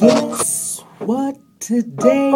Guess 0.00 0.80
what 0.98 1.36
today 1.60 2.32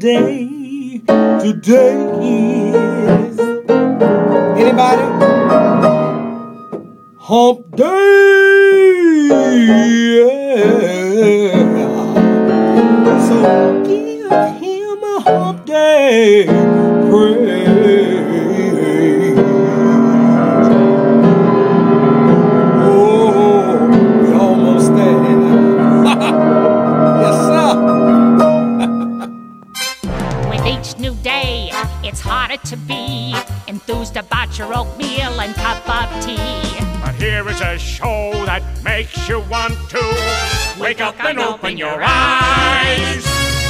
today 0.00 1.02
today 1.44 1.92
is? 2.24 3.38
Anybody? 4.56 5.04
Hump 7.18 7.76
day. 7.76 9.26
Yeah. 11.36 11.92
So 13.28 13.79
your 34.60 34.76
oatmeal 34.76 35.40
and 35.40 35.54
cup 35.54 35.88
of 35.88 36.22
tea. 36.22 36.36
But 37.00 37.14
here 37.14 37.48
is 37.48 37.62
a 37.62 37.78
show 37.78 38.32
that 38.44 38.62
makes 38.84 39.26
you 39.26 39.40
want 39.48 39.72
to 39.88 40.02
wake 40.78 41.00
up 41.00 41.18
and 41.24 41.38
open 41.38 41.78
your 41.78 41.98
eyes. 42.02 43.24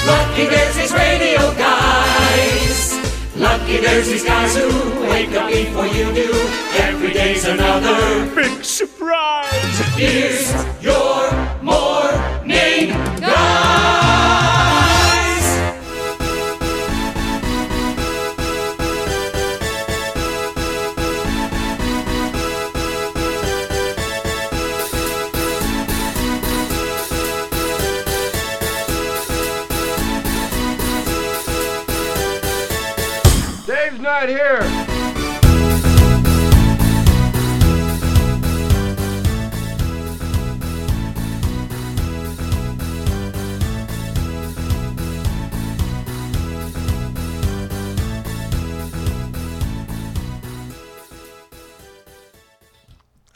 Lucky 0.04 0.46
there's 0.46 0.74
these 0.74 0.92
radio 0.92 1.38
guys. 1.54 2.98
Lucky 3.36 3.76
there's 3.76 4.08
these 4.08 4.24
guys 4.24 4.56
who 4.56 4.66
wake 5.02 5.30
up 5.30 5.48
before 5.48 5.86
you 5.86 6.12
do. 6.12 6.28
Every 6.82 7.12
day's 7.12 7.44
another 7.44 8.34
Big 8.34 8.64
surprise! 8.64 9.78
Here's 9.94 10.50
your 10.82 11.29
Not 34.20 34.28
here. 34.28 34.60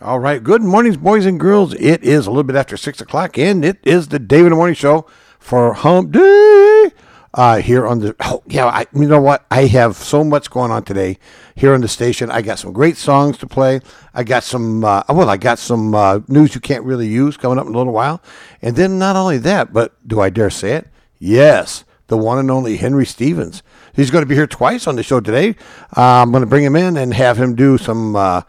All 0.03 0.19
right. 0.19 0.43
Good 0.45 0.61
mornings, 0.61 0.99
boys 0.99 1.25
and 1.25 1.41
girls. 1.41 1.73
It 1.77 2.03
is 2.03 2.27
a 2.27 2.31
little 2.31 2.43
bit 2.43 2.57
after 2.57 2.77
six 2.77 3.01
o'clock, 3.01 3.39
and 3.39 3.65
it 3.65 3.79
is 3.85 4.09
the 4.09 4.19
David 4.19 4.53
Morning 4.53 4.75
Show 4.75 5.07
for 5.39 5.73
Hump 5.73 6.11
Day. 6.13 6.91
Uh, 7.35 7.57
here 7.61 7.85
on 7.85 7.99
the 7.99 8.15
oh 8.21 8.43
yeah, 8.47 8.67
I, 8.67 8.87
you 8.95 9.09
know 9.09 9.21
what? 9.21 9.45
I 9.51 9.67
have 9.67 9.97
so 9.97 10.23
much 10.23 10.51
going 10.51 10.71
on 10.71 10.85
today 10.85 11.19
here 11.57 11.75
on 11.75 11.81
the 11.81 11.89
station. 11.89 12.31
I 12.31 12.43
got 12.43 12.61
some 12.61 12.73
great 12.73 12.97
songs 12.97 13.39
to 13.39 13.47
play. 13.49 13.81
I 14.15 14.23
got 14.23 14.45
some 14.45 14.85
uh, 14.85 15.03
well, 15.09 15.29
I 15.29 15.37
got 15.37 15.59
some 15.59 15.97
uh, 15.97 16.21
news 16.29 16.55
you 16.55 16.61
can't 16.61 16.85
really 16.85 17.09
use 17.09 17.37
coming 17.37 17.59
up 17.59 17.67
in 17.67 17.75
a 17.75 17.77
little 17.77 17.93
while, 17.93 18.23
and 18.63 18.77
then 18.77 19.01
not 19.01 19.17
only 19.17 19.39
that, 19.39 19.73
but 19.73 19.95
do 20.07 20.21
I 20.21 20.31
dare 20.31 20.49
say 20.49 20.75
it? 20.75 20.89
Yes, 21.19 21.85
the 22.07 22.17
one 22.17 22.39
and 22.39 22.53
only 22.53 22.77
Henry 22.77 23.05
Stevens. 23.05 23.65
He's 23.95 24.13
going 24.13 24.23
to 24.23 24.29
be 24.29 24.37
here 24.37 24.47
twice 24.47 24.87
on 24.87 24.95
the 24.95 25.03
show 25.03 25.19
today. 25.19 25.57
Uh, 25.97 26.23
I'm 26.23 26.31
going 26.31 26.43
to 26.43 26.47
bring 26.49 26.65
him 26.65 26.77
in 26.77 26.97
and 26.97 27.13
have 27.15 27.37
him 27.37 27.55
do 27.55 27.79
some. 27.79 28.17
Uh, 28.17 28.43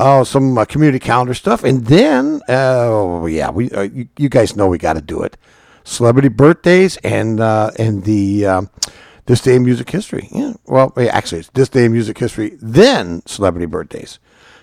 Oh, 0.00 0.22
some 0.22 0.56
uh, 0.56 0.64
community 0.64 1.00
calendar 1.00 1.34
stuff, 1.34 1.64
and 1.64 1.84
then, 1.86 2.40
oh 2.48 3.26
yeah, 3.26 3.50
we 3.50 3.68
you, 3.68 4.08
you 4.16 4.28
guys 4.28 4.54
know 4.54 4.68
we 4.68 4.78
got 4.78 4.92
to 4.92 5.00
do 5.00 5.22
it. 5.22 5.36
Celebrity 5.88 6.28
birthdays 6.28 6.98
and 6.98 7.40
uh, 7.40 7.70
and 7.78 8.04
the 8.04 8.44
um, 8.44 8.70
this 9.24 9.40
day 9.40 9.56
in 9.56 9.64
music 9.64 9.88
history. 9.90 10.28
Yeah, 10.30 10.52
well, 10.66 10.92
actually, 10.98 11.40
it's 11.40 11.50
this 11.50 11.70
day 11.70 11.86
in 11.86 11.92
music 11.92 12.18
history, 12.18 12.58
then 12.60 13.22
celebrity 13.24 13.66
birthdays. 13.66 14.18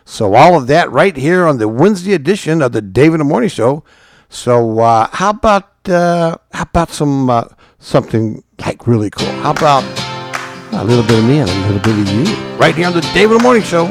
So 0.05 0.35
all 0.35 0.55
of 0.55 0.67
that 0.67 0.91
right 0.91 1.17
here 1.17 1.47
on 1.47 1.57
the 1.57 1.67
Wednesday 1.67 2.13
edition 2.13 2.61
of 2.61 2.73
the 2.73 2.81
David 2.81 3.15
in 3.15 3.19
the 3.19 3.25
Morning 3.25 3.49
Show. 3.49 3.83
So 4.29 4.79
uh, 4.79 5.09
how 5.11 5.31
about 5.31 5.89
uh, 5.89 6.37
how 6.53 6.63
about 6.63 6.91
some 6.91 7.29
uh, 7.29 7.45
something 7.79 8.43
like 8.59 8.85
really 8.85 9.09
cool? 9.09 9.31
How 9.41 9.51
about 9.51 9.83
a 10.73 10.83
little 10.83 11.03
bit 11.05 11.17
of 11.17 11.25
me 11.25 11.39
and 11.39 11.49
a 11.49 11.53
little 11.67 11.79
bit 11.79 11.97
of 11.97 12.09
you 12.13 12.35
right 12.57 12.75
here 12.75 12.85
on 12.85 12.93
the 12.93 13.01
David 13.13 13.31
in 13.31 13.37
the 13.37 13.43
Morning 13.43 13.63
Show. 13.63 13.85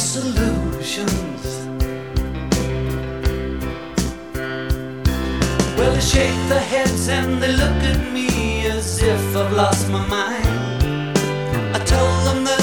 solutions. 0.00 1.66
Well, 5.76 5.92
they 5.92 6.00
shake 6.00 6.48
their 6.48 6.60
heads 6.60 7.08
and 7.08 7.42
they 7.42 7.52
look 7.52 7.82
at 7.92 8.12
me 8.12 8.66
as 8.66 9.02
if 9.02 9.36
I've 9.36 9.52
lost 9.52 9.90
my 9.90 10.06
mind. 10.06 11.18
I 11.76 11.78
told 11.84 12.26
them 12.26 12.44
that. 12.44 12.59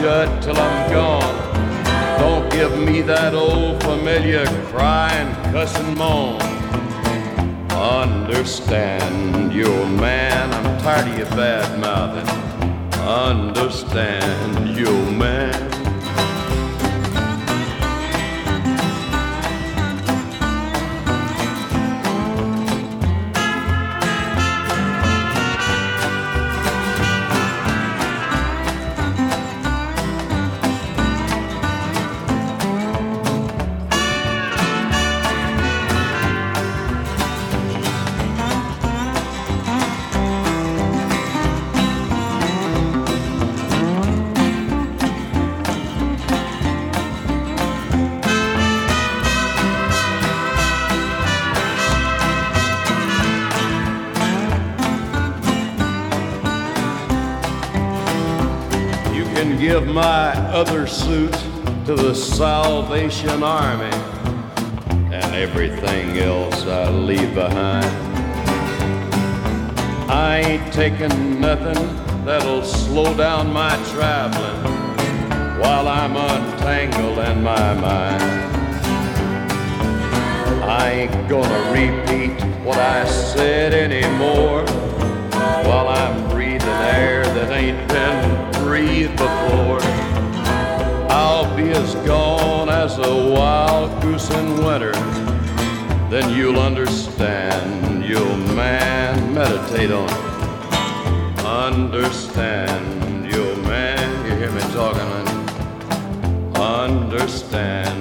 shut 0.00 0.42
till 0.42 0.56
I'm 0.56 0.90
gone. 0.92 1.36
Don't 2.18 2.50
give 2.52 2.78
me 2.78 3.02
that 3.02 3.34
old 3.34 3.82
familiar 3.82 4.46
crying, 4.70 5.34
cussing 5.52 5.94
moan. 5.96 6.40
Understand, 7.72 9.52
you're 9.52 9.82
a 9.82 9.88
man. 9.88 10.52
I'm 10.52 10.78
tired 10.80 11.08
of 11.08 11.18
your 11.18 11.30
bad 11.30 11.80
mouthing. 11.80 12.28
Understand, 13.00 14.57
Salvation 62.88 63.42
Army 63.42 63.94
and 65.12 65.34
everything 65.34 66.16
else 66.20 66.64
I 66.64 66.88
leave 66.88 67.34
behind. 67.34 67.84
I 70.10 70.38
ain't 70.38 70.72
taking 70.72 71.38
nothing 71.38 71.74
that'll 72.24 72.64
slow 72.64 73.14
down 73.14 73.52
my 73.52 73.76
traveling 73.92 74.62
while 75.60 75.86
I'm 75.86 76.16
untangling 76.16 77.42
my 77.42 77.74
mind. 77.74 78.22
I 80.64 80.90
ain't 80.90 81.28
gonna 81.28 81.70
repeat 81.70 82.42
what 82.64 82.78
I 82.78 83.04
said 83.06 83.74
anymore 83.74 84.64
while 85.68 85.88
I'm 85.88 86.30
breathing 86.30 86.66
air 86.66 87.22
that 87.22 87.52
ain't 87.52 87.86
been 87.86 88.64
breathed 88.64 89.12
before. 89.18 89.78
I'll 91.10 91.54
be 91.54 91.68
as 91.68 91.94
gone 92.06 92.57
as 92.88 92.98
a 93.06 93.32
wild 93.34 94.00
goose 94.00 94.30
in 94.30 94.64
winter. 94.64 94.92
Then 96.08 96.34
you'll 96.34 96.58
understand, 96.58 98.02
you'll 98.02 98.36
man 98.56 99.34
meditate 99.34 99.90
on 99.90 100.08
it. 100.08 101.44
Understand, 101.44 103.30
you'll 103.30 103.56
man, 103.72 104.08
you 104.24 104.34
hear 104.36 104.50
me 104.50 104.62
talking. 104.72 105.06
Understand, 106.56 107.97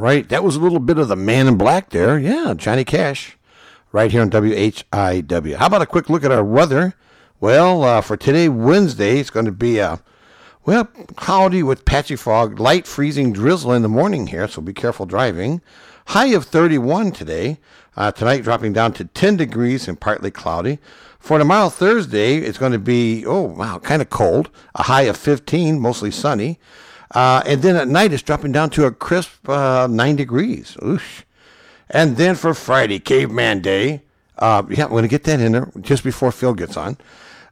right, 0.00 0.28
that 0.30 0.42
was 0.42 0.56
a 0.56 0.60
little 0.60 0.78
bit 0.78 0.98
of 0.98 1.08
the 1.08 1.16
Man 1.16 1.46
in 1.46 1.56
Black 1.56 1.90
there. 1.90 2.18
Yeah, 2.18 2.54
Johnny 2.56 2.84
Cash, 2.84 3.36
right 3.92 4.10
here 4.10 4.22
on 4.22 4.30
WHIW. 4.30 5.56
How 5.56 5.66
about 5.66 5.82
a 5.82 5.86
quick 5.86 6.08
look 6.08 6.24
at 6.24 6.32
our 6.32 6.42
weather? 6.42 6.94
Well, 7.38 7.84
uh, 7.84 8.00
for 8.00 8.16
today, 8.16 8.48
Wednesday, 8.48 9.18
it's 9.18 9.30
going 9.30 9.46
to 9.46 9.52
be 9.52 9.80
uh, 9.80 9.98
well 10.64 10.86
cloudy 11.16 11.62
with 11.62 11.84
patchy 11.84 12.16
fog, 12.16 12.58
light 12.58 12.86
freezing 12.86 13.32
drizzle 13.32 13.72
in 13.72 13.82
the 13.82 13.88
morning 13.88 14.28
here, 14.28 14.48
so 14.48 14.62
be 14.62 14.72
careful 14.72 15.06
driving. 15.06 15.60
High 16.06 16.28
of 16.28 16.46
31 16.46 17.12
today. 17.12 17.58
Uh, 17.96 18.10
tonight 18.10 18.42
dropping 18.42 18.72
down 18.72 18.94
to 18.94 19.04
10 19.04 19.36
degrees 19.36 19.86
and 19.86 20.00
partly 20.00 20.30
cloudy. 20.30 20.78
For 21.18 21.38
tomorrow, 21.38 21.68
Thursday, 21.68 22.38
it's 22.38 22.56
going 22.56 22.72
to 22.72 22.78
be, 22.78 23.26
oh, 23.26 23.42
wow, 23.42 23.78
kind 23.78 24.00
of 24.00 24.08
cold. 24.08 24.48
A 24.74 24.84
high 24.84 25.02
of 25.02 25.18
15, 25.18 25.78
mostly 25.78 26.10
sunny. 26.10 26.58
Uh, 27.12 27.42
and 27.44 27.62
then 27.62 27.76
at 27.76 27.88
night, 27.88 28.12
it's 28.12 28.22
dropping 28.22 28.52
down 28.52 28.70
to 28.70 28.86
a 28.86 28.90
crisp 28.90 29.48
uh, 29.48 29.86
9 29.90 30.16
degrees. 30.16 30.76
Oosh. 30.80 31.24
And 31.88 32.16
then 32.16 32.36
for 32.36 32.54
Friday, 32.54 33.00
Caveman 33.00 33.62
Day. 33.62 34.02
Uh, 34.38 34.62
yeah, 34.70 34.84
I'm 34.84 34.90
going 34.90 35.02
to 35.02 35.08
get 35.08 35.24
that 35.24 35.40
in 35.40 35.52
there 35.52 35.70
just 35.80 36.04
before 36.04 36.32
Phil 36.32 36.54
gets 36.54 36.76
on. 36.76 36.96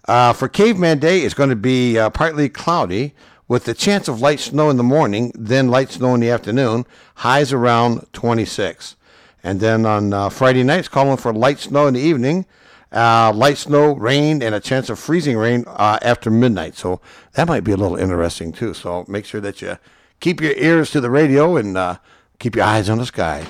Uh, 0.07 0.33
for 0.33 0.49
Caveman 0.49 1.01
Day, 1.01 1.21
it's 1.21 1.35
going 1.35 1.51
to 1.51 1.57
be 1.57 1.99
uh, 1.99 2.09
partly 2.11 2.49
cloudy 2.49 3.15
with 3.49 3.65
the 3.65 3.75
chance 3.75 4.09
of 4.09 4.21
light 4.21 4.41
snow 4.41 4.71
in 4.71 4.77
the 4.77 4.83
morning, 4.83 5.33
then 5.35 5.69
light 5.69 5.91
snow 5.91 6.15
in 6.15 6.21
the 6.21 6.31
afternoon. 6.31 6.87
Highs 7.17 7.53
around 7.53 8.07
26. 8.13 8.97
And 9.43 9.61
then 9.61 9.85
on 9.87 10.13
uh, 10.13 10.29
Friday 10.29 10.63
night, 10.63 10.81
it's 10.81 10.89
calling 10.89 11.17
for 11.17 11.33
light 11.33 11.59
snow 11.59 11.87
in 11.87 11.95
the 11.95 12.01
evening, 12.01 12.47
uh, 12.93 13.33
light 13.35 13.59
snow, 13.59 13.95
rain, 13.95 14.43
and 14.43 14.55
a 14.55 14.61
chance 14.61 14.89
of 14.89 14.99
freezing 14.99 15.37
rain 15.37 15.65
uh, 15.67 15.99
after 16.03 16.31
midnight. 16.31 16.75
So 16.77 17.01
that 17.35 17.49
might 17.49 17.65
be 17.65 17.73
a 17.73 17.77
little 17.77 17.97
interesting 17.97 18.53
too. 18.53 18.75
So 18.75 19.05
make 19.09 19.25
sure 19.25 19.41
that 19.41 19.61
you 19.63 19.79
keep 20.21 20.41
your 20.41 20.53
ears 20.53 20.91
to 20.93 21.01
the 21.01 21.11
radio 21.11 21.57
and 21.57 21.77
uh, 21.77 21.99
keep 22.39 22.57
your 22.57 22.65
eyes 22.65 22.89
on 22.89 22.99
the 22.99 23.07
sky. 23.07 23.47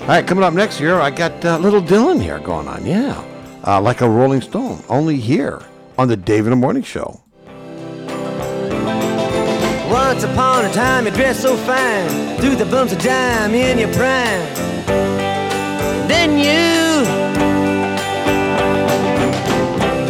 All 0.00 0.06
right, 0.08 0.26
coming 0.26 0.44
up 0.44 0.54
next 0.54 0.80
year, 0.80 1.00
I 1.00 1.10
got 1.10 1.44
uh, 1.44 1.58
little 1.58 1.80
Dylan 1.80 2.20
here 2.20 2.40
going 2.40 2.68
on. 2.68 2.84
Yeah, 2.84 3.22
uh, 3.66 3.80
like 3.80 4.00
a 4.00 4.08
Rolling 4.08 4.40
Stone, 4.40 4.82
only 4.88 5.18
here 5.18 5.62
on 5.96 6.08
the 6.08 6.16
David 6.16 6.52
and 6.52 6.60
Morning 6.60 6.82
Show. 6.82 7.20
Once 9.88 10.24
upon 10.24 10.64
a 10.64 10.72
time, 10.72 11.06
you 11.06 11.12
dressed 11.12 11.42
so 11.42 11.56
fine, 11.58 12.36
threw 12.38 12.56
the 12.56 12.66
bumps 12.66 12.92
of 12.92 13.00
dime 13.00 13.54
in 13.54 13.78
your 13.78 13.92
prime. 13.94 14.73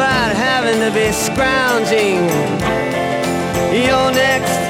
about 0.00 0.34
having 0.34 0.80
to 0.80 0.90
be 0.94 1.12
scrounging. 1.12 2.24
Your 3.84 4.10
next 4.10 4.69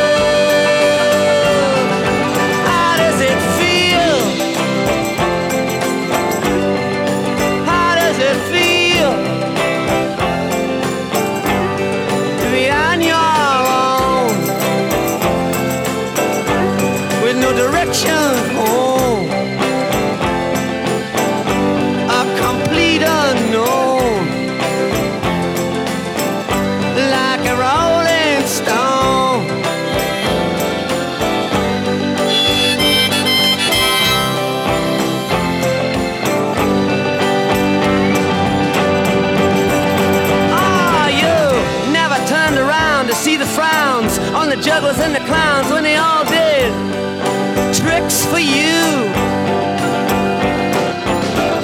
For 48.31 48.39
you. 48.39 49.11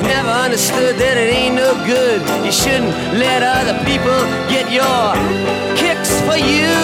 Never 0.03 0.33
understood 0.45 1.00
that 1.00 1.15
it 1.15 1.31
ain't 1.31 1.55
no 1.55 1.71
good. 1.88 2.19
You 2.43 2.51
shouldn't 2.51 2.91
let 3.15 3.39
other 3.39 3.79
people 3.88 4.19
get 4.51 4.67
your 4.67 5.15
kicks 5.79 6.12
for 6.27 6.36
you. 6.36 6.75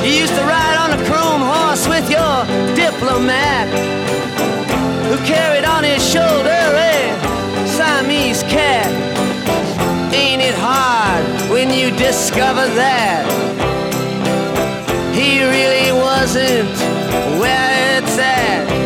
You 0.00 0.12
used 0.24 0.32
to 0.40 0.44
ride 0.48 0.78
on 0.80 0.96
a 0.96 1.00
chrome 1.04 1.44
horse 1.44 1.84
with 1.84 2.08
your 2.08 2.36
diplomat 2.72 3.68
who 5.08 5.16
carried 5.28 5.66
on 5.68 5.84
his 5.84 6.00
shoulder 6.00 6.62
a 6.88 6.96
Siamese 7.68 8.42
cat. 8.44 8.88
Ain't 10.14 10.40
it 10.40 10.56
hard 10.56 11.24
when 11.50 11.68
you 11.68 11.90
discover 11.90 12.64
that 12.80 13.46
really 15.48 15.92
wasn't 15.92 16.76
where 17.40 17.98
it's 17.98 18.18
at? 18.18 18.85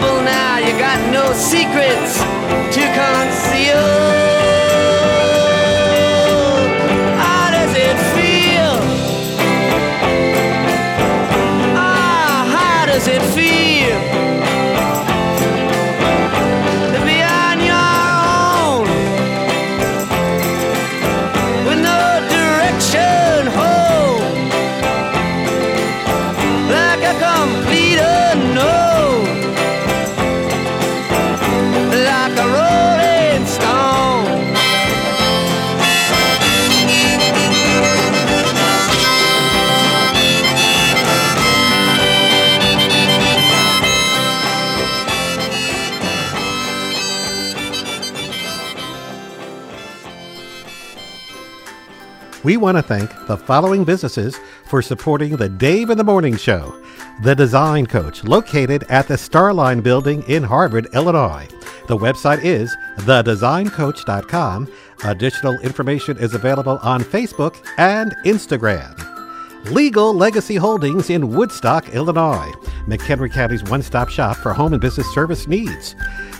Now, 0.00 0.58
you 0.58 0.78
got 0.78 1.12
no 1.12 1.32
secrets 1.32 2.18
to 2.74 2.82
conceal. 2.94 4.49
We 52.42 52.56
want 52.56 52.78
to 52.78 52.82
thank 52.82 53.10
the 53.26 53.36
following 53.36 53.84
businesses 53.84 54.38
for 54.66 54.80
supporting 54.80 55.36
the 55.36 55.48
Dave 55.48 55.90
in 55.90 55.98
the 55.98 56.04
Morning 56.04 56.36
Show. 56.36 56.74
The 57.22 57.34
Design 57.34 57.84
Coach, 57.84 58.24
located 58.24 58.84
at 58.88 59.06
the 59.08 59.14
Starline 59.14 59.82
Building 59.82 60.22
in 60.22 60.42
Harvard, 60.42 60.88
Illinois. 60.94 61.46
The 61.86 61.98
website 61.98 62.42
is 62.42 62.74
thedesigncoach.com. 63.00 64.72
Additional 65.04 65.60
information 65.60 66.16
is 66.16 66.32
available 66.32 66.78
on 66.82 67.02
Facebook 67.02 67.56
and 67.76 68.16
Instagram. 68.24 69.09
Legal 69.66 70.12
Legacy 70.14 70.56
Holdings 70.56 71.10
in 71.10 71.30
Woodstock, 71.30 71.88
Illinois. 71.90 72.50
McHenry 72.86 73.30
County's 73.30 73.62
one 73.64 73.82
stop 73.82 74.08
shop 74.08 74.36
for 74.36 74.52
home 74.52 74.72
and 74.72 74.80
business 74.80 75.12
service 75.14 75.46
needs. 75.46 75.94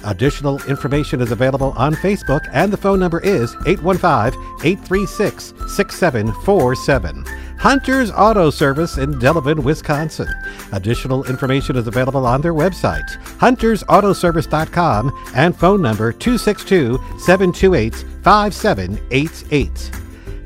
Additional 0.04 0.60
information 0.64 1.20
is 1.20 1.30
available 1.30 1.72
on 1.76 1.94
Facebook, 1.94 2.48
and 2.52 2.72
the 2.72 2.76
phone 2.76 2.98
number 2.98 3.20
is 3.20 3.54
815 3.66 4.40
836 4.64 5.54
6747. 5.68 7.24
Hunter's 7.58 8.10
Auto 8.12 8.48
Service 8.48 8.96
in 8.96 9.12
Delavan, 9.14 9.62
Wisconsin. 9.62 10.28
Additional 10.72 11.24
information 11.24 11.76
is 11.76 11.86
available 11.86 12.24
on 12.26 12.40
their 12.40 12.54
website, 12.54 13.06
huntersautoservice.com, 13.36 15.32
and 15.34 15.54
phone 15.54 15.82
number 15.82 16.10
262 16.10 16.94
728 17.18 17.94
5788. 18.22 19.99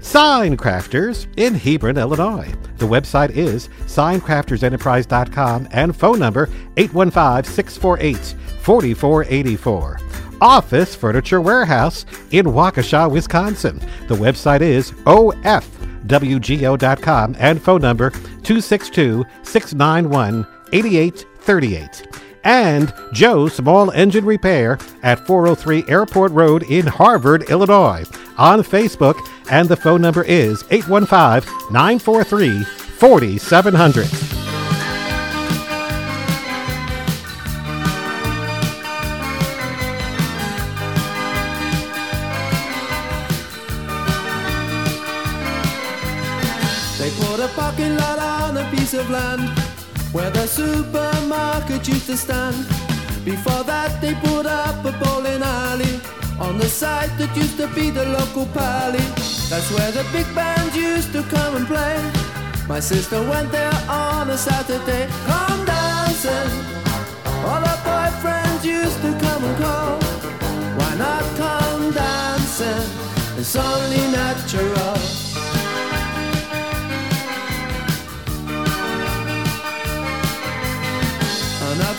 Sign 0.05 0.57
Crafters 0.59 1.27
in 1.39 1.55
Hebron, 1.55 1.97
Illinois. 1.97 2.53
The 2.77 2.87
website 2.87 3.31
is 3.31 3.69
signcraftersenterprise.com 3.87 5.69
and 5.71 5.97
phone 5.97 6.19
number 6.19 6.51
815 6.77 7.51
648 7.51 8.35
4484. 8.61 9.99
Office 10.43 10.95
Furniture 10.95 11.41
Warehouse 11.41 12.05
in 12.33 12.45
Waukesha, 12.45 13.11
Wisconsin. 13.11 13.81
The 14.07 14.15
website 14.15 14.61
is 14.61 14.91
ofwgo.com 15.07 15.77
and 17.39 17.63
phone 17.63 17.81
number 17.81 18.11
262 18.11 19.25
691 19.43 20.47
8838. 20.75 22.24
And 22.45 22.93
Joe 23.13 23.49
Small 23.49 23.91
Engine 23.93 24.25
Repair 24.25 24.79
at 25.03 25.27
403 25.27 25.85
Airport 25.89 26.33
Road 26.33 26.63
in 26.65 26.87
Harvard, 26.87 27.45
Illinois 27.51 28.05
on 28.37 28.61
Facebook, 28.61 29.17
and 29.51 29.69
the 29.69 29.77
phone 29.77 30.03
number 30.03 30.23
is 30.23 30.65
815 30.71 31.51
943 31.73 32.65
4700. 32.65 34.07
They 46.99 47.11
a 47.41 47.49
parking 47.49 47.97
lot 47.97 48.19
on 48.19 48.57
a 48.57 48.71
piece 48.71 48.95
of 48.95 49.11
land 49.11 49.54
where 50.15 50.31
the 50.31 50.47
supermarket 50.47 51.89
used 51.89 52.07
to 52.07 52.17
stand. 52.17 52.57
Before 53.25 53.65
that, 53.65 54.01
they 54.01 54.15
put 54.15 54.47
up 54.47 54.85
a 54.85 54.93
bowling 55.03 55.43
alley 55.43 56.01
on 56.39 56.57
the 56.57 56.69
site 56.69 57.11
that 57.19 57.37
used 57.37 57.57
to 57.57 57.67
be 57.75 57.91
the 57.91 58.05
local 58.05 58.47
palais. 58.47 59.11
That's 59.51 59.69
where 59.75 59.91
the 59.91 60.07
big 60.13 60.33
band 60.33 60.73
used 60.73 61.13
to 61.15 61.23
come 61.25 61.57
and 61.57 61.67
play. 61.67 61.99
My 62.69 62.79
sister 62.79 63.21
went 63.29 63.51
there 63.51 63.75
on 63.89 64.31
a 64.31 64.39
Saturday, 64.39 65.09
come 65.27 65.65
dancing. 65.67 66.51
All 67.49 67.63
her 67.71 67.81
boyfriends 67.83 68.65
used 68.65 69.01
to 69.03 69.11
come 69.19 69.43
and 69.43 69.57
call. 69.63 69.99
Why 70.79 70.95
not 70.95 71.25
come 71.37 71.91
dancing? 71.91 72.87
It's 73.37 73.57
only 73.57 74.03
natural. 74.13 75.24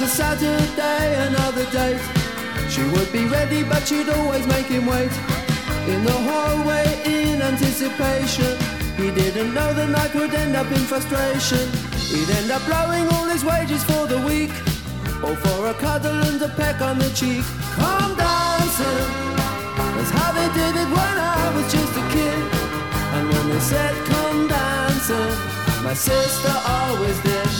Another 0.05 0.37
Saturday, 0.37 1.27
another 1.27 1.65
date. 1.71 1.99
She 2.69 2.83
would 2.93 3.11
be 3.11 3.25
ready, 3.25 3.63
but 3.63 3.87
she'd 3.87 4.07
always 4.07 4.45
make 4.45 4.67
him 4.67 4.85
wait. 4.85 5.09
In 5.89 6.03
the 6.03 6.17
hallway, 6.29 6.85
in 7.05 7.41
anticipation. 7.41 8.55
He 8.97 9.09
didn't 9.09 9.55
know 9.55 9.73
the 9.73 9.87
night 9.87 10.13
would 10.13 10.31
end 10.35 10.55
up 10.55 10.67
in 10.67 10.83
frustration. 10.85 11.65
He'd 12.13 12.29
end 12.29 12.51
up 12.51 12.63
blowing 12.67 13.07
all 13.13 13.25
his 13.25 13.43
wages 13.43 13.83
for 13.83 14.05
the 14.05 14.21
week. 14.21 14.51
Or 15.25 15.35
for 15.35 15.69
a 15.69 15.73
cuddle 15.73 16.21
and 16.29 16.39
a 16.39 16.49
peck 16.49 16.81
on 16.81 16.99
the 16.99 17.09
cheek. 17.09 17.43
Come 17.73 18.15
dancing. 18.15 19.09
That's 19.97 20.11
how 20.11 20.31
they 20.37 20.49
did 20.53 20.75
it 20.83 20.89
when 20.97 21.15
I 21.17 21.51
was 21.55 21.65
just 21.73 21.93
a 21.97 22.05
kid. 22.13 22.43
And 23.15 23.27
when 23.33 23.49
they 23.49 23.59
said 23.59 23.95
come 24.05 24.47
dancing, 24.49 25.33
my 25.83 25.95
sister 25.95 26.53
always 26.63 27.19
did. 27.23 27.54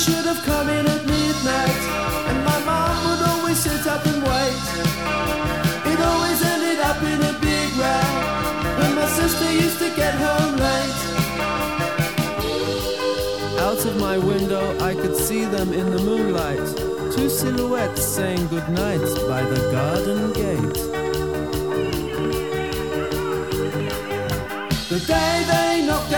Should 0.00 0.24
have 0.24 0.42
come 0.44 0.66
in 0.70 0.86
at 0.86 1.04
midnight, 1.04 1.82
and 2.28 2.38
my 2.42 2.58
mom 2.64 2.96
would 3.04 3.22
always 3.28 3.58
sit 3.58 3.86
up 3.86 4.02
and 4.06 4.22
wait. 4.22 4.62
It 5.92 6.00
always 6.00 6.40
ended 6.42 6.80
up 6.80 7.02
in 7.02 7.20
a 7.20 7.34
big 7.38 7.68
row 7.76 8.08
when 8.78 8.94
my 8.94 9.06
sister 9.20 9.52
used 9.52 9.78
to 9.78 9.90
get 9.94 10.14
home 10.14 10.56
late. 10.56 11.00
Out 13.60 13.84
of 13.84 14.00
my 14.00 14.16
window, 14.16 14.64
I 14.80 14.94
could 14.94 15.16
see 15.16 15.44
them 15.44 15.74
in 15.74 15.90
the 15.90 15.98
moonlight, 15.98 16.66
two 17.14 17.28
silhouettes 17.28 18.02
saying 18.02 18.46
goodnight 18.48 19.04
by 19.28 19.42
the 19.42 19.60
garden 19.70 20.32
gate. 20.32 20.80
The 24.88 25.00
day 25.06 25.44
they 25.52 25.86
knocked 25.86 26.14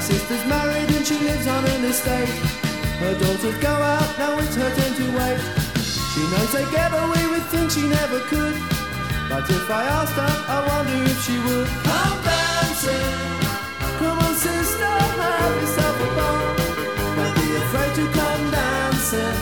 My 0.00 0.06
sister's 0.06 0.46
married 0.46 0.90
and 0.96 1.06
she 1.06 1.18
lives 1.18 1.46
on 1.46 1.62
an 1.62 1.84
estate. 1.84 2.26
Her 3.04 3.12
daughters 3.18 3.54
go 3.58 3.68
out, 3.68 4.18
now 4.18 4.38
it's 4.38 4.56
her 4.56 4.70
turn 4.74 4.94
to 4.96 5.06
wait. 5.18 5.40
She 5.84 6.22
knows 6.32 6.50
they 6.56 6.64
get 6.72 6.90
away 6.90 7.26
with 7.28 7.44
things 7.52 7.74
she 7.74 7.86
never 7.86 8.20
could. 8.20 8.56
But 9.28 9.44
if 9.50 9.68
I 9.68 9.84
asked 10.00 10.16
her, 10.16 10.34
I 10.56 10.58
wonder 10.72 11.04
if 11.04 11.20
she 11.20 11.36
would. 11.36 11.68
Come 11.84 12.16
dancing. 12.24 13.12
Come 14.00 14.18
on, 14.24 14.34
sister, 14.36 14.88
have 14.88 15.60
yourself 15.60 16.00
a 16.00 16.08
ball. 16.16 16.56
Don't 17.16 17.34
be 17.36 17.56
afraid 17.60 17.92
to 18.00 18.04
come 18.20 18.50
dancing. 18.50 19.36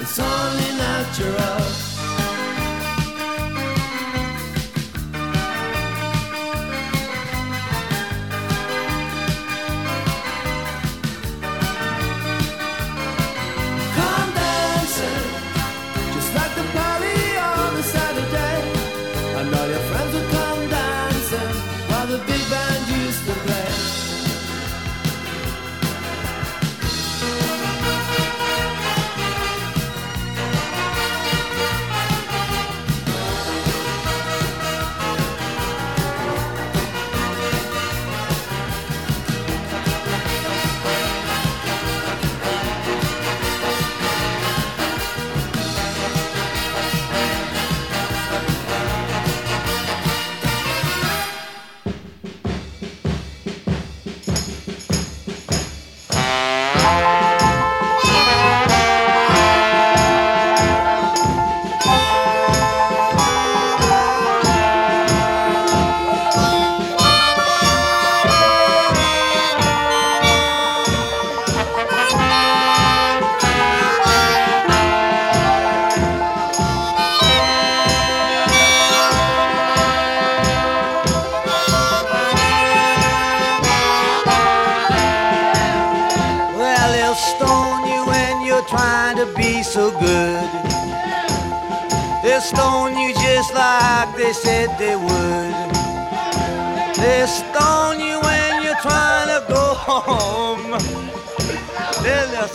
It's 0.00 0.18
only 0.18 0.70
natural. 0.80 1.67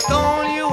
Stone 0.00 0.50
you 0.56 0.63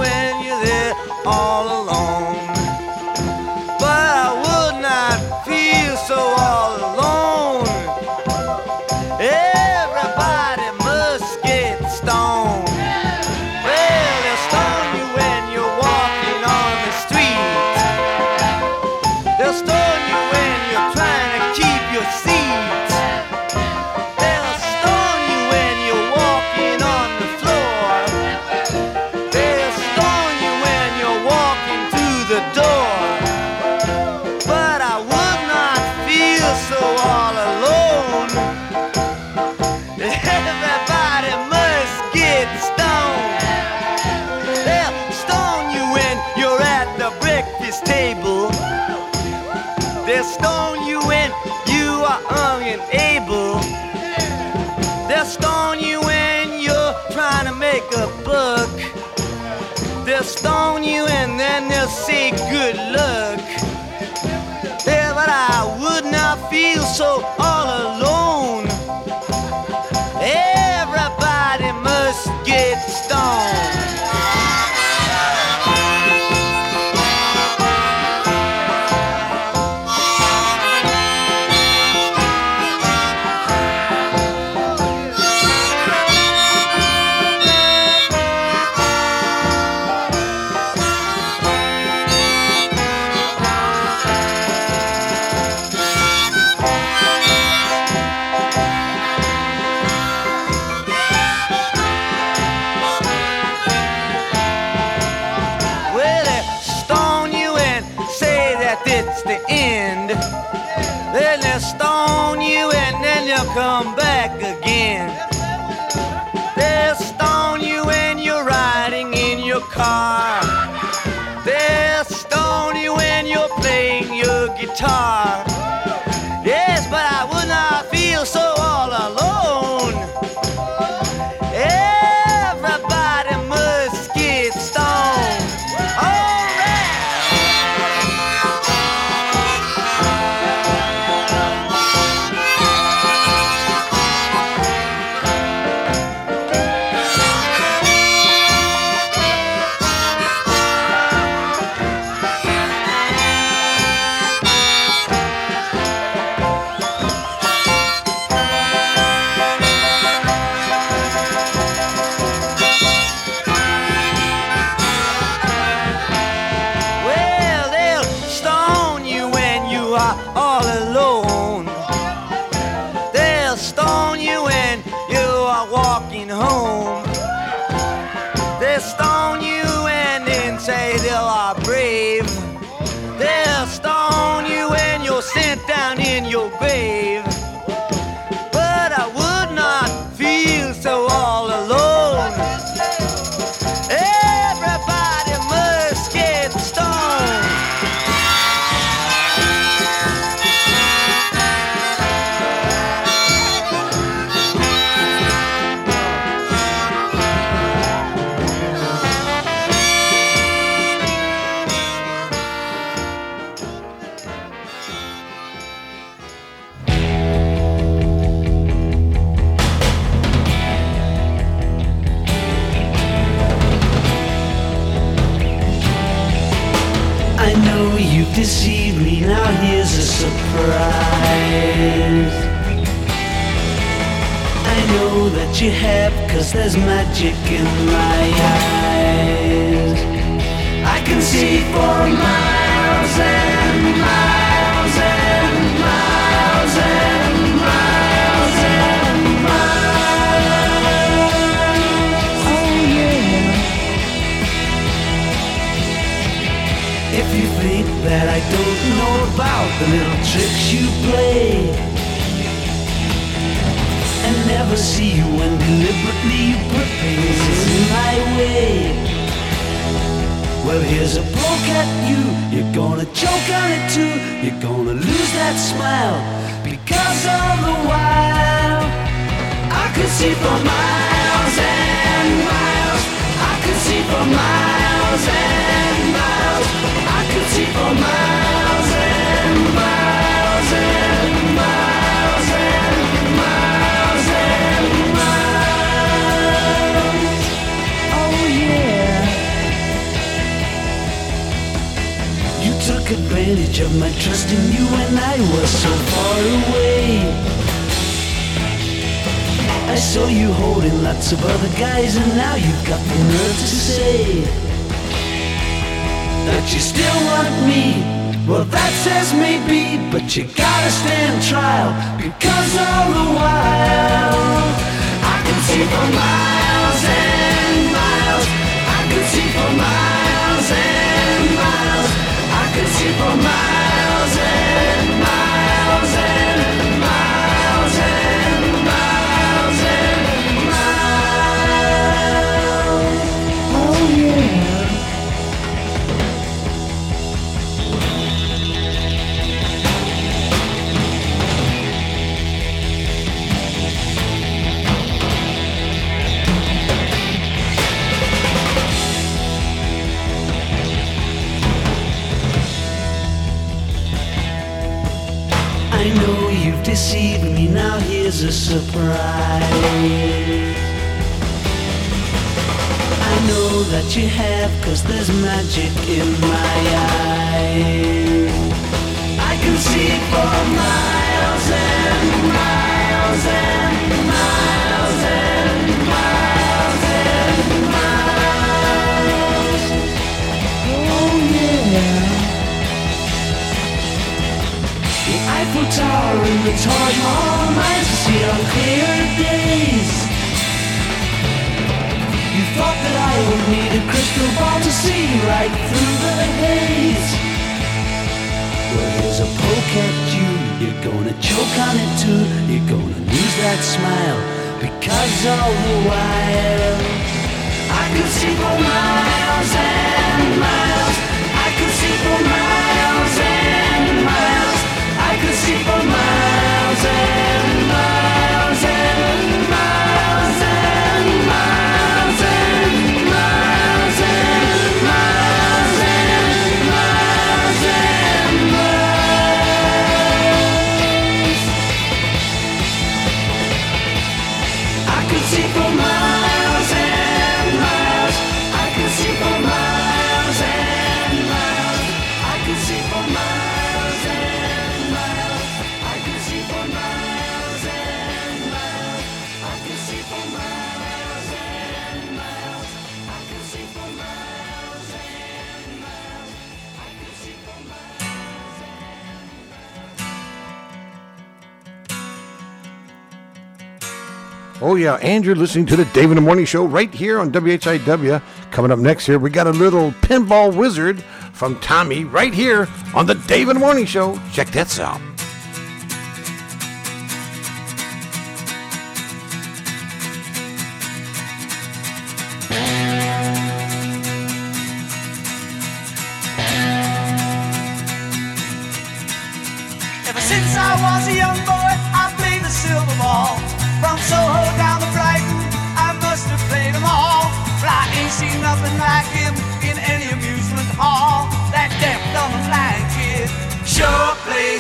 Hallelujah. 475.02 475.28
And 475.28 475.44
you're 475.44 475.56
listening 475.56 475.88
to 475.88 475.96
the 475.96 476.06
Dave 476.06 476.30
in 476.30 476.36
the 476.36 476.42
Morning 476.42 476.66
Show 476.66 476.86
right 476.86 477.12
here 477.12 477.40
on 477.40 477.52
WHIW. 477.52 478.42
Coming 478.70 478.92
up 478.92 479.00
next 479.00 479.26
here, 479.26 479.40
we 479.40 479.50
got 479.50 479.66
a 479.66 479.72
little 479.72 480.12
pinball 480.22 480.76
wizard 480.76 481.24
from 481.54 481.80
Tommy 481.80 482.24
right 482.24 482.54
here 482.54 482.88
on 483.16 483.26
the 483.26 483.34
Dave 483.34 483.70
in 483.70 483.76
the 483.76 483.80
Morning 483.80 484.06
Show. 484.06 484.40
Check 484.54 484.68
that 484.70 485.00
out. 485.00 485.31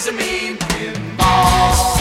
is 0.01 0.07
a 0.07 0.13
mean 0.13 0.57
pinball. 0.57 1.97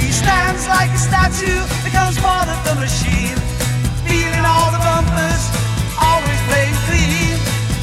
He 0.00 0.10
stands 0.10 0.66
like 0.68 0.90
a 0.90 0.96
statue, 0.96 1.60
becomes 1.84 2.18
part 2.18 2.48
of 2.48 2.58
the 2.64 2.74
machine. 2.80 3.36
Feeling 4.08 4.44
all 4.46 4.70
the 4.72 4.80
bumpers, 4.80 5.44
always 6.00 6.40
playing 6.48 6.76
clean. 6.88 7.36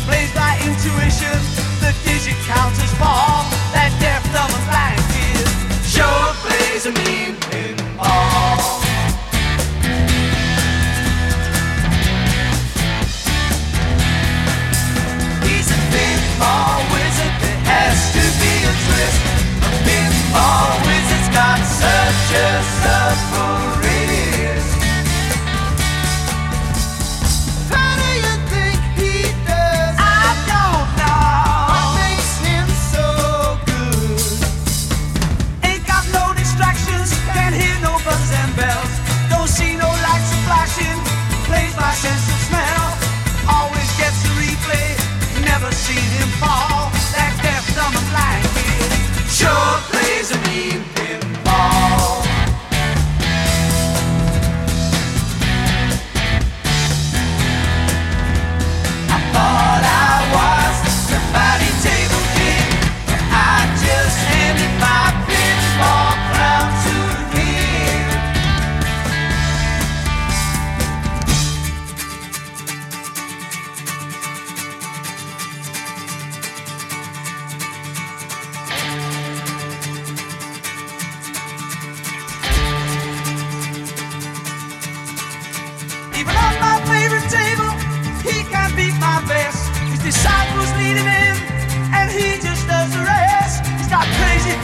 Plays 0.08 0.34
by 0.34 0.58
intuition, 0.66 1.38
the 1.82 1.94
digit 2.04 2.38
counters 2.50 2.94
fall. 2.98 3.46
That 3.74 3.94
deaf 4.02 4.24
thumb 4.34 4.50
of 4.50 4.64
blind 4.70 5.02
kid 5.14 5.46
sure 5.86 6.34
plays 6.42 6.86
a 6.88 6.94
mean 7.04 7.36
pinball. 7.46 8.64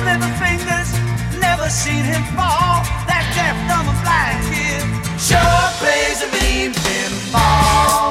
little 0.04 0.34
fingers, 0.42 0.90
never 1.40 1.70
seen 1.70 2.04
him 2.04 2.24
fall. 2.36 2.82
That 3.08 3.26
death 3.38 3.60
from 3.70 3.86
a 3.88 3.96
blind 4.02 4.42
kid 4.50 4.84
sure 5.20 5.68
plays 5.80 6.22
a 6.26 6.30
mean 6.34 6.74
pinball. 6.74 8.11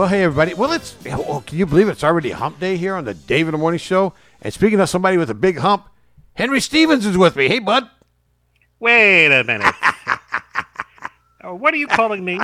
Well, 0.00 0.08
hey 0.08 0.22
everybody. 0.22 0.54
Well, 0.54 0.72
it's 0.72 0.96
oh, 1.10 1.44
can 1.46 1.58
you 1.58 1.66
believe 1.66 1.90
it's 1.90 2.02
already 2.02 2.30
Hump 2.30 2.58
Day 2.58 2.78
here 2.78 2.94
on 2.94 3.04
the 3.04 3.12
Dave 3.12 3.48
in 3.48 3.52
the 3.52 3.58
Morning 3.58 3.76
Show? 3.76 4.14
And 4.40 4.50
speaking 4.50 4.80
of 4.80 4.88
somebody 4.88 5.18
with 5.18 5.28
a 5.28 5.34
big 5.34 5.58
hump, 5.58 5.90
Henry 6.32 6.58
Stevens 6.62 7.04
is 7.04 7.18
with 7.18 7.36
me. 7.36 7.48
Hey, 7.48 7.58
bud. 7.58 7.86
Wait 8.78 9.26
a 9.26 9.44
minute. 9.44 9.74
oh, 11.44 11.54
what 11.54 11.74
are 11.74 11.76
you 11.76 11.86
calling 11.86 12.24
me? 12.24 12.40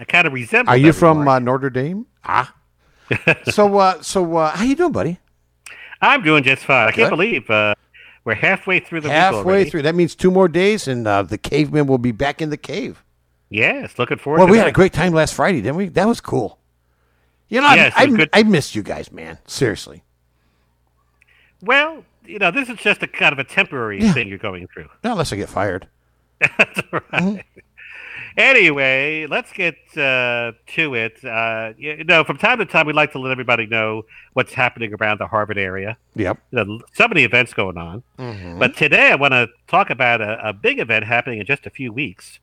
I 0.00 0.04
kind 0.04 0.26
of 0.26 0.32
resemble. 0.32 0.70
Are 0.70 0.78
you 0.78 0.94
from 0.94 1.28
uh, 1.28 1.38
Notre 1.38 1.68
Dame? 1.68 2.06
Ah. 2.24 2.54
so, 3.50 3.76
uh, 3.76 4.00
so 4.00 4.38
uh, 4.38 4.56
how 4.56 4.64
you 4.64 4.74
doing, 4.74 4.92
buddy? 4.92 5.18
I'm 6.00 6.22
doing 6.22 6.44
just 6.44 6.64
fine. 6.64 6.88
I 6.88 6.92
can't 6.92 7.10
believe 7.10 7.50
uh, 7.50 7.74
we're 8.24 8.36
halfway 8.36 8.80
through 8.80 9.02
the 9.02 9.08
week 9.08 9.16
Halfway 9.16 9.68
through. 9.68 9.82
That 9.82 9.94
means 9.94 10.14
two 10.14 10.30
more 10.30 10.48
days, 10.48 10.88
and 10.88 11.06
uh, 11.06 11.24
the 11.24 11.36
cavemen 11.36 11.86
will 11.86 11.98
be 11.98 12.12
back 12.12 12.40
in 12.40 12.48
the 12.48 12.56
cave. 12.56 13.04
Yes, 13.50 13.98
looking 13.98 14.18
forward. 14.18 14.38
Well, 14.40 14.48
we 14.48 14.56
that. 14.58 14.64
had 14.64 14.68
a 14.68 14.72
great 14.72 14.92
time 14.92 15.12
last 15.12 15.34
Friday, 15.34 15.60
didn't 15.60 15.76
we? 15.76 15.88
That 15.88 16.06
was 16.06 16.20
cool. 16.20 16.58
You 17.48 17.60
know, 17.62 17.72
Yes, 17.74 17.94
I, 17.96 18.04
I. 18.04 18.40
I 18.40 18.42
missed 18.42 18.74
you 18.74 18.82
guys, 18.82 19.10
man. 19.10 19.38
Seriously. 19.46 20.02
Well, 21.62 22.04
you 22.26 22.38
know, 22.38 22.50
this 22.50 22.68
is 22.68 22.76
just 22.78 23.02
a 23.02 23.06
kind 23.06 23.32
of 23.32 23.38
a 23.38 23.44
temporary 23.44 24.02
Yeah. 24.02 24.12
thing 24.12 24.28
you're 24.28 24.38
going 24.38 24.66
through. 24.68 24.88
Not 25.02 25.12
unless 25.12 25.32
I 25.32 25.36
get 25.36 25.48
fired. 25.48 25.88
That's 26.40 26.80
right. 26.92 27.02
Mm-hmm. 27.12 27.36
Anyway, 28.36 29.26
let's 29.28 29.52
get 29.52 29.74
uh, 29.96 30.52
to 30.68 30.94
it. 30.94 31.24
Uh, 31.24 31.72
you 31.76 32.04
know, 32.04 32.22
from 32.22 32.36
time 32.36 32.58
to 32.58 32.66
time, 32.66 32.86
we 32.86 32.92
like 32.92 33.10
to 33.12 33.18
let 33.18 33.32
everybody 33.32 33.66
know 33.66 34.04
what's 34.34 34.52
happening 34.52 34.94
around 35.00 35.18
the 35.18 35.26
Harvard 35.26 35.58
area. 35.58 35.96
Yep. 36.14 36.38
You 36.52 36.64
know, 36.64 36.80
so 36.92 37.08
many 37.08 37.24
events 37.24 37.52
going 37.52 37.76
on. 37.76 38.04
Mhm. 38.18 38.60
But 38.60 38.76
today, 38.76 39.10
I 39.10 39.16
want 39.16 39.32
to 39.32 39.48
talk 39.66 39.90
about 39.90 40.20
a, 40.20 40.50
a 40.50 40.52
big 40.52 40.78
event 40.78 41.04
happening 41.04 41.40
in 41.40 41.46
just 41.46 41.66
a 41.66 41.70
few 41.70 41.92
weeks. 41.92 42.38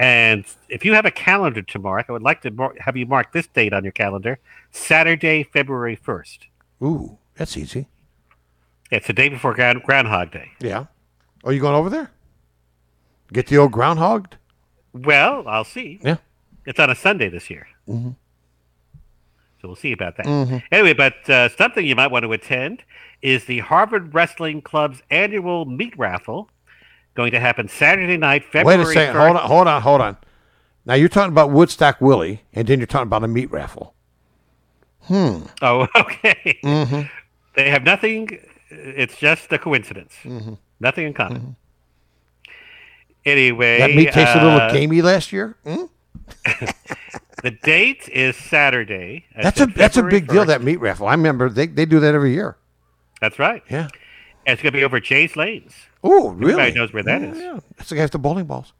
And 0.00 0.46
if 0.70 0.84
you 0.86 0.94
have 0.94 1.04
a 1.04 1.10
calendar 1.10 1.60
to 1.60 1.78
mark, 1.78 2.06
I 2.08 2.12
would 2.12 2.22
like 2.22 2.40
to 2.42 2.50
mar- 2.50 2.74
have 2.80 2.96
you 2.96 3.04
mark 3.04 3.32
this 3.32 3.46
date 3.46 3.74
on 3.74 3.84
your 3.84 3.92
calendar 3.92 4.38
Saturday, 4.70 5.42
February 5.42 5.94
1st. 5.94 6.38
Ooh, 6.82 7.18
that's 7.36 7.54
easy. 7.56 7.86
It's 8.90 9.06
the 9.06 9.12
day 9.12 9.28
before 9.28 9.52
Ground- 9.52 9.82
Groundhog 9.82 10.30
Day. 10.32 10.52
Yeah. 10.58 10.86
Are 11.44 11.52
you 11.52 11.60
going 11.60 11.74
over 11.74 11.90
there? 11.90 12.10
Get 13.30 13.48
the 13.48 13.58
old 13.58 13.72
groundhogged? 13.72 14.32
Well, 14.94 15.46
I'll 15.46 15.64
see. 15.64 16.00
Yeah. 16.02 16.16
It's 16.64 16.80
on 16.80 16.88
a 16.88 16.94
Sunday 16.94 17.28
this 17.28 17.50
year. 17.50 17.68
Mhm. 17.86 18.16
So 19.60 19.68
we'll 19.68 19.76
see 19.76 19.92
about 19.92 20.16
that. 20.16 20.24
Mhm. 20.26 20.62
Anyway, 20.72 20.94
but 20.94 21.28
uh, 21.28 21.50
something 21.50 21.84
you 21.86 21.94
might 21.94 22.10
want 22.10 22.22
to 22.24 22.32
attend 22.32 22.82
is 23.20 23.44
the 23.44 23.58
Harvard 23.58 24.14
Wrestling 24.14 24.62
Club's 24.62 25.02
annual 25.10 25.66
meat 25.66 25.92
raffle 25.98 26.48
going 27.14 27.32
to 27.32 27.40
happen 27.40 27.68
Saturday 27.68 28.16
night, 28.16 28.44
February 28.44 28.78
Wait 28.78 28.90
a 28.90 28.92
second. 28.92 29.14
1st. 29.16 29.24
Hold 29.26 29.36
on. 29.36 29.48
Hold 29.48 29.68
on. 29.68 29.82
Hold 29.82 30.00
on. 30.00 30.16
Now 30.86 30.94
you're 30.94 31.08
talking 31.08 31.32
about 31.32 31.50
Woodstock 31.50 32.00
Willie, 32.00 32.42
and 32.52 32.66
then 32.66 32.78
you're 32.78 32.86
talking 32.86 33.06
about 33.06 33.22
a 33.24 33.28
meat 33.28 33.50
raffle. 33.50 33.94
Hmm. 35.02 35.40
Oh, 35.62 35.86
okay. 35.96 36.58
Mhm. 36.64 37.10
They 37.54 37.70
have 37.70 37.82
nothing. 37.84 38.38
It's 38.70 39.16
just 39.18 39.52
a 39.52 39.58
coincidence. 39.58 40.14
Mhm. 40.24 40.58
Nothing 40.78 41.06
in 41.06 41.12
common. 41.14 41.56
Anyway, 43.24 43.78
That 43.78 43.94
meat 43.94 44.12
tasted 44.12 44.40
a 44.40 44.44
little 44.44 44.60
uh, 44.60 44.72
gamey 44.72 45.02
last 45.02 45.32
year. 45.32 45.56
Hmm? 45.64 45.84
The 47.42 47.52
date 47.52 48.06
is 48.10 48.36
Saturday. 48.36 49.24
I 49.34 49.42
That's 49.44 49.60
a 49.62 49.66
that's 49.66 49.96
a 49.96 50.02
big 50.02 50.28
deal. 50.28 50.44
That 50.44 50.62
meat 50.62 50.76
raffle. 50.76 51.06
I 51.06 51.12
remember 51.12 51.48
they, 51.48 51.66
they 51.66 51.86
do 51.86 51.98
that 52.00 52.14
every 52.14 52.34
year. 52.34 52.58
That's 53.22 53.38
right. 53.38 53.62
Yeah. 53.70 53.88
And 54.44 54.52
it's 54.52 54.62
going 54.62 54.72
to 54.74 54.78
be 54.78 54.84
over 54.84 55.00
Jay's 55.00 55.36
Lanes. 55.36 55.72
Oh, 56.02 56.30
really? 56.30 56.52
Everybody 56.52 56.72
knows 56.74 56.92
where 56.92 57.02
that 57.02 57.20
Yeah, 57.20 57.32
is. 57.32 57.38
yeah. 57.38 57.60
That's 57.76 57.90
the 57.90 57.96
guy 57.96 58.06
the 58.06 58.18
bowling 58.18 58.46
balls. 58.46 58.72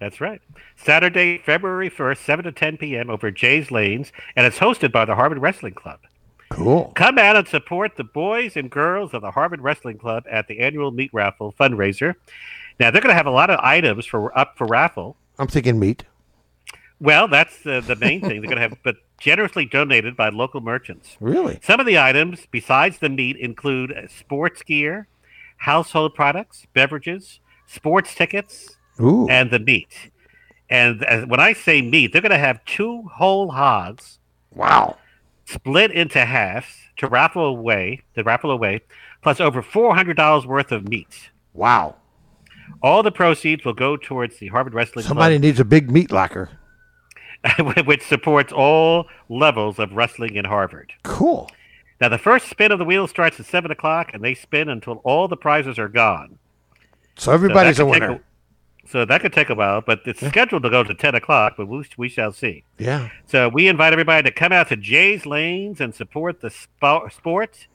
That's 0.00 0.20
right. 0.20 0.40
Saturday, 0.76 1.38
February 1.38 1.90
1st, 1.90 2.18
7 2.18 2.44
to 2.44 2.52
10 2.52 2.76
p.m. 2.76 3.10
over 3.10 3.30
Jay's 3.30 3.70
Lanes, 3.70 4.12
and 4.36 4.46
it's 4.46 4.58
hosted 4.58 4.92
by 4.92 5.04
the 5.04 5.14
Harvard 5.16 5.38
Wrestling 5.38 5.74
Club. 5.74 6.00
Cool. 6.50 6.92
Come 6.94 7.18
out 7.18 7.34
and 7.34 7.48
support 7.48 7.96
the 7.96 8.04
boys 8.04 8.56
and 8.56 8.70
girls 8.70 9.12
of 9.14 9.22
the 9.22 9.32
Harvard 9.32 9.60
Wrestling 9.62 9.98
Club 9.98 10.24
at 10.30 10.46
the 10.46 10.60
annual 10.60 10.92
meat 10.92 11.10
raffle 11.12 11.52
fundraiser. 11.58 12.14
Now, 12.78 12.90
they're 12.90 13.00
going 13.02 13.10
to 13.12 13.16
have 13.16 13.26
a 13.26 13.30
lot 13.32 13.50
of 13.50 13.58
items 13.60 14.06
for 14.06 14.36
up 14.38 14.56
for 14.56 14.66
raffle. 14.66 15.16
I'm 15.38 15.48
thinking 15.48 15.80
meat. 15.80 16.04
Well, 17.00 17.26
that's 17.28 17.58
the, 17.62 17.80
the 17.80 17.96
main 17.96 18.20
thing. 18.20 18.40
They're 18.40 18.50
going 18.50 18.56
to 18.56 18.60
have, 18.68 18.78
but 18.84 18.96
generously 19.18 19.66
donated 19.66 20.16
by 20.16 20.28
local 20.28 20.60
merchants. 20.60 21.16
Really? 21.20 21.58
Some 21.62 21.80
of 21.80 21.86
the 21.86 21.98
items, 21.98 22.46
besides 22.50 22.98
the 22.98 23.08
meat, 23.08 23.36
include 23.36 23.92
uh, 23.92 24.06
sports 24.08 24.62
gear, 24.62 25.08
household 25.56 26.14
products, 26.14 26.66
beverages, 26.74 27.40
sports 27.66 28.14
tickets, 28.14 28.76
Ooh. 29.00 29.28
and 29.28 29.50
the 29.50 29.58
meat. 29.58 30.10
And 30.68 31.04
uh, 31.04 31.22
when 31.26 31.40
I 31.40 31.52
say 31.52 31.82
meat, 31.82 32.12
they're 32.12 32.22
going 32.22 32.30
to 32.30 32.38
have 32.38 32.64
two 32.64 33.02
whole 33.14 33.50
hogs. 33.50 34.18
Wow. 34.52 34.96
Split 35.44 35.92
into 35.92 36.24
halves 36.24 36.66
to 36.96 37.06
raffle 37.06 37.44
away, 37.44 38.02
to 38.14 38.22
raffle 38.22 38.50
away, 38.50 38.80
plus 39.22 39.40
over 39.40 39.62
four 39.62 39.94
hundred 39.94 40.16
dollars 40.16 40.46
worth 40.46 40.72
of 40.72 40.88
meat. 40.88 41.30
Wow. 41.54 41.96
All 42.82 43.02
the 43.02 43.12
proceeds 43.12 43.64
will 43.64 43.74
go 43.74 43.96
towards 43.96 44.38
the 44.38 44.48
Harvard 44.48 44.74
Wrestling 44.74 45.04
Somebody 45.04 45.38
needs 45.38 45.60
a 45.60 45.64
big 45.64 45.90
meat 45.90 46.10
locker. 46.10 46.50
Which 47.84 48.02
supports 48.02 48.52
all 48.52 49.06
levels 49.28 49.78
of 49.78 49.92
wrestling 49.92 50.34
in 50.34 50.44
Harvard. 50.44 50.92
Cool. 51.04 51.48
Now, 52.00 52.08
the 52.08 52.18
first 52.18 52.48
spin 52.48 52.72
of 52.72 52.78
the 52.78 52.84
wheel 52.84 53.06
starts 53.06 53.40
at 53.40 53.46
seven 53.46 53.70
o'clock, 53.70 54.10
and 54.12 54.22
they 54.22 54.34
spin 54.34 54.68
until 54.68 55.00
all 55.04 55.28
the 55.28 55.36
prizes 55.36 55.78
are 55.78 55.88
gone. 55.88 56.38
So 57.16 57.32
everybody's 57.32 57.78
that 57.78 57.84
a 57.84 57.86
winner. 57.86 58.20
so 58.86 59.04
that 59.06 59.22
could 59.22 59.32
take 59.32 59.48
a 59.48 59.54
while, 59.54 59.80
but 59.80 60.00
it's 60.04 60.20
scheduled 60.26 60.62
to 60.64 60.70
go 60.70 60.84
to 60.84 60.94
ten 60.94 61.14
o'clock. 61.14 61.54
But 61.56 61.68
we, 61.68 61.84
we 61.96 62.08
shall 62.08 62.32
see. 62.32 62.64
Yeah. 62.78 63.08
So 63.26 63.48
we 63.48 63.68
invite 63.68 63.92
everybody 63.94 64.28
to 64.28 64.34
come 64.34 64.52
out 64.52 64.68
to 64.68 64.76
Jay's 64.76 65.24
Lanes 65.24 65.80
and 65.80 65.94
support 65.94 66.40
the 66.42 66.48
spo- 66.50 67.10
sport 67.10 67.66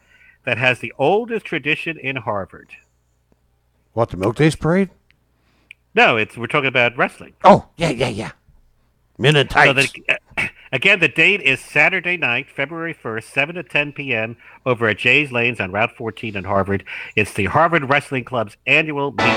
that 0.45 0.57
has 0.59 0.79
the 0.79 0.93
oldest 0.99 1.45
tradition 1.45 1.97
in 1.97 2.15
Harvard. 2.17 2.69
What 3.93 4.09
the 4.09 4.17
Milk 4.17 4.35
Days 4.35 4.55
parade? 4.55 4.89
No, 5.93 6.15
it's 6.15 6.37
we're 6.37 6.47
talking 6.47 6.67
about 6.69 6.95
wrestling. 6.97 7.33
Oh, 7.43 7.67
yeah, 7.77 7.89
yeah, 7.89 8.07
yeah. 8.07 8.31
Men 9.17 9.35
in 9.35 9.49
So 9.49 9.53
tights. 9.73 9.93
Again, 10.71 10.99
the 10.99 11.07
date 11.07 11.41
is 11.41 11.59
Saturday 11.59 12.17
night, 12.17 12.49
February 12.49 12.93
1st, 12.93 13.23
7 13.23 13.55
to 13.55 13.63
10 13.63 13.93
p.m. 13.93 14.37
over 14.65 14.87
at 14.87 14.97
Jay's 14.97 15.31
Lanes 15.31 15.59
on 15.59 15.71
Route 15.71 15.95
14 15.95 16.35
in 16.35 16.43
Harvard. 16.43 16.83
It's 17.15 17.33
the 17.33 17.45
Harvard 17.45 17.89
Wrestling 17.89 18.23
Club's 18.23 18.57
annual 18.65 19.11
meeting. 19.11 19.35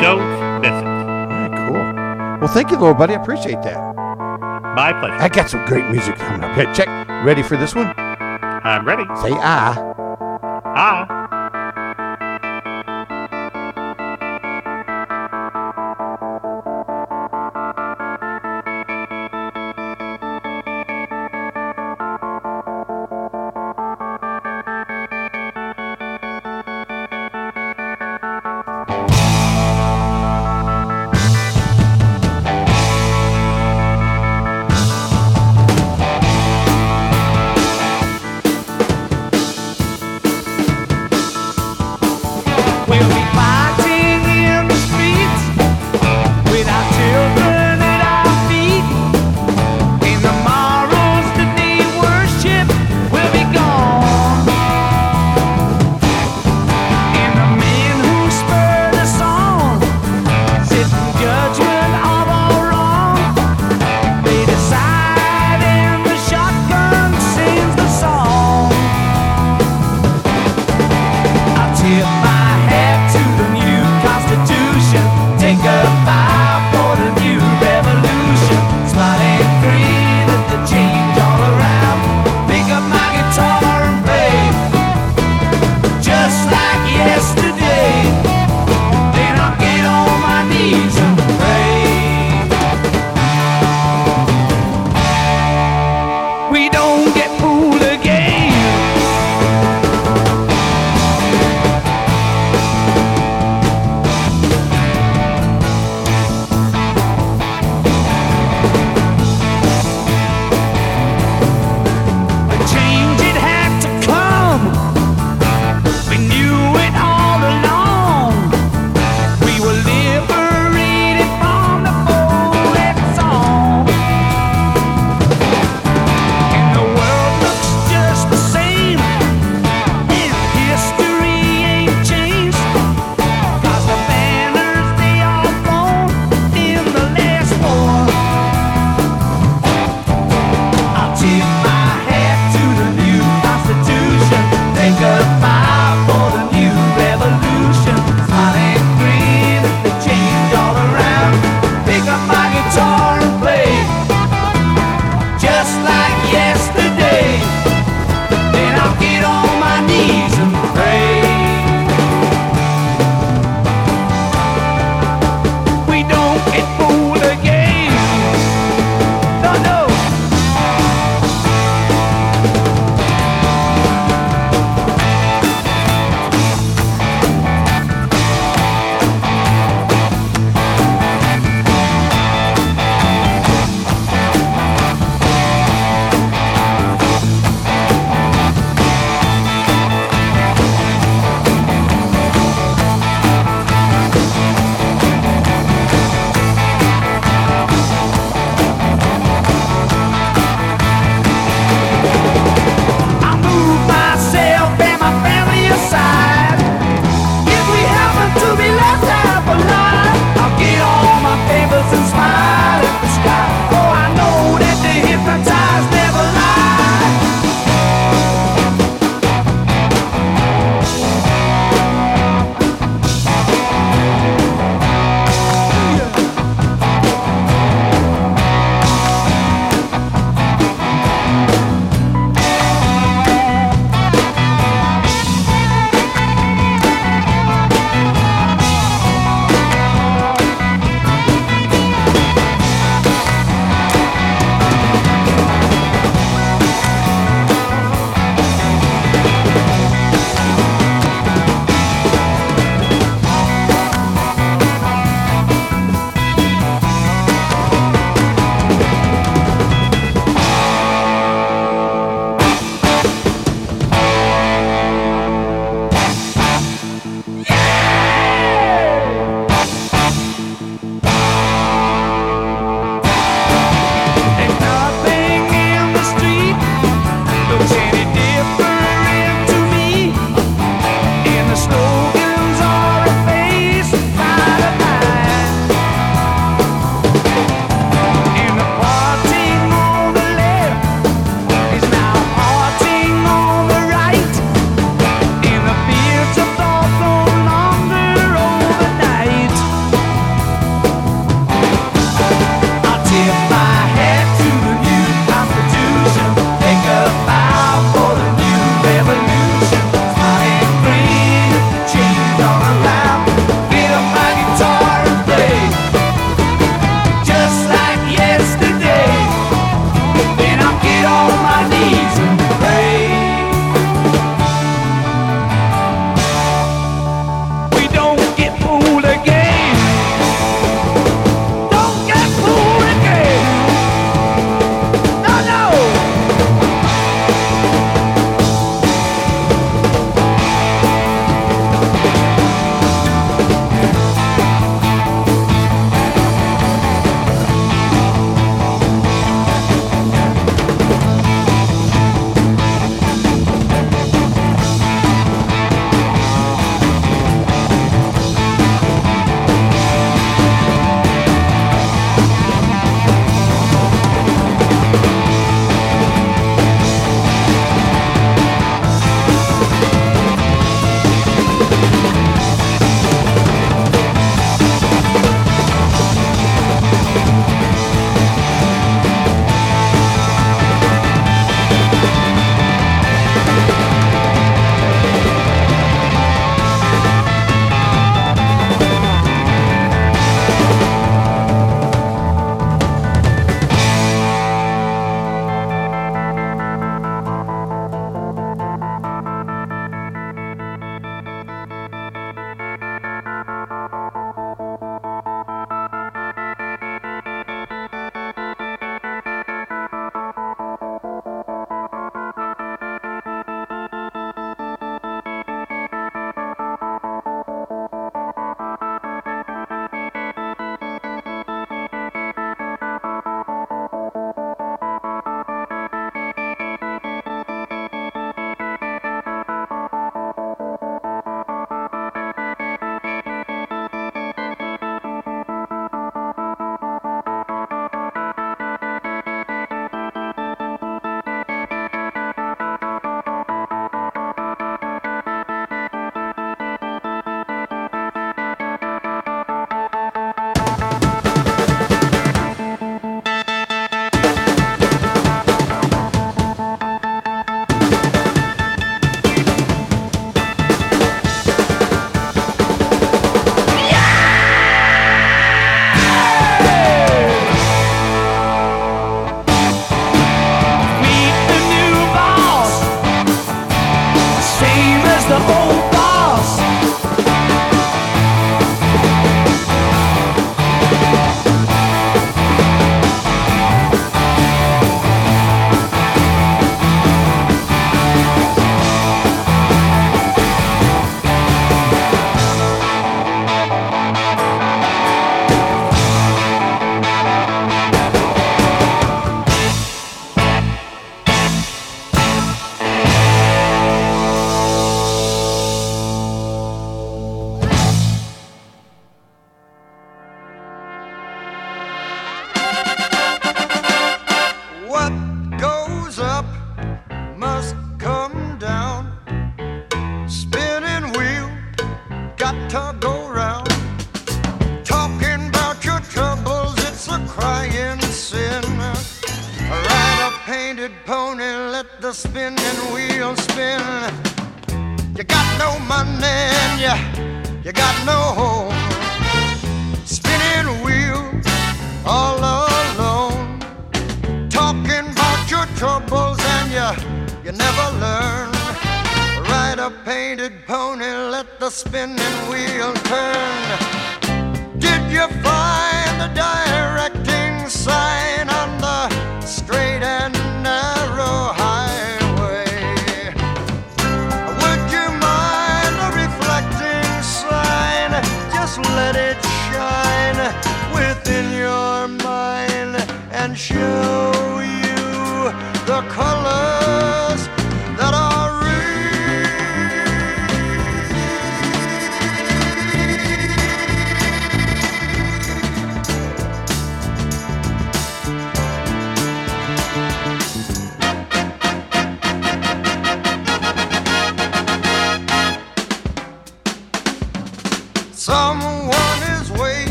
Don't 0.00 0.60
miss 0.60 0.70
it. 0.70 1.56
cool. 1.68 2.40
Well, 2.40 2.48
thank 2.48 2.70
you, 2.70 2.78
little 2.78 2.94
buddy. 2.94 3.14
I 3.14 3.22
appreciate 3.22 3.62
that. 3.62 3.94
My 4.74 4.92
pleasure. 4.92 5.14
I 5.14 5.28
got 5.28 5.50
some 5.50 5.64
great 5.66 5.88
music 5.90 6.16
coming 6.16 6.44
up. 6.44 6.74
Check. 6.74 6.88
Ready 7.24 7.42
for 7.42 7.56
this 7.56 7.74
one? 7.74 7.92
I'm 7.96 8.86
ready. 8.86 9.02
Say 9.20 9.32
ah. 9.32 9.94
Ah. 10.64 11.19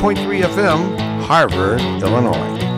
101.3 0.00 0.42
FM, 0.42 0.98
Harvard, 1.22 1.80
Illinois. 2.02 2.73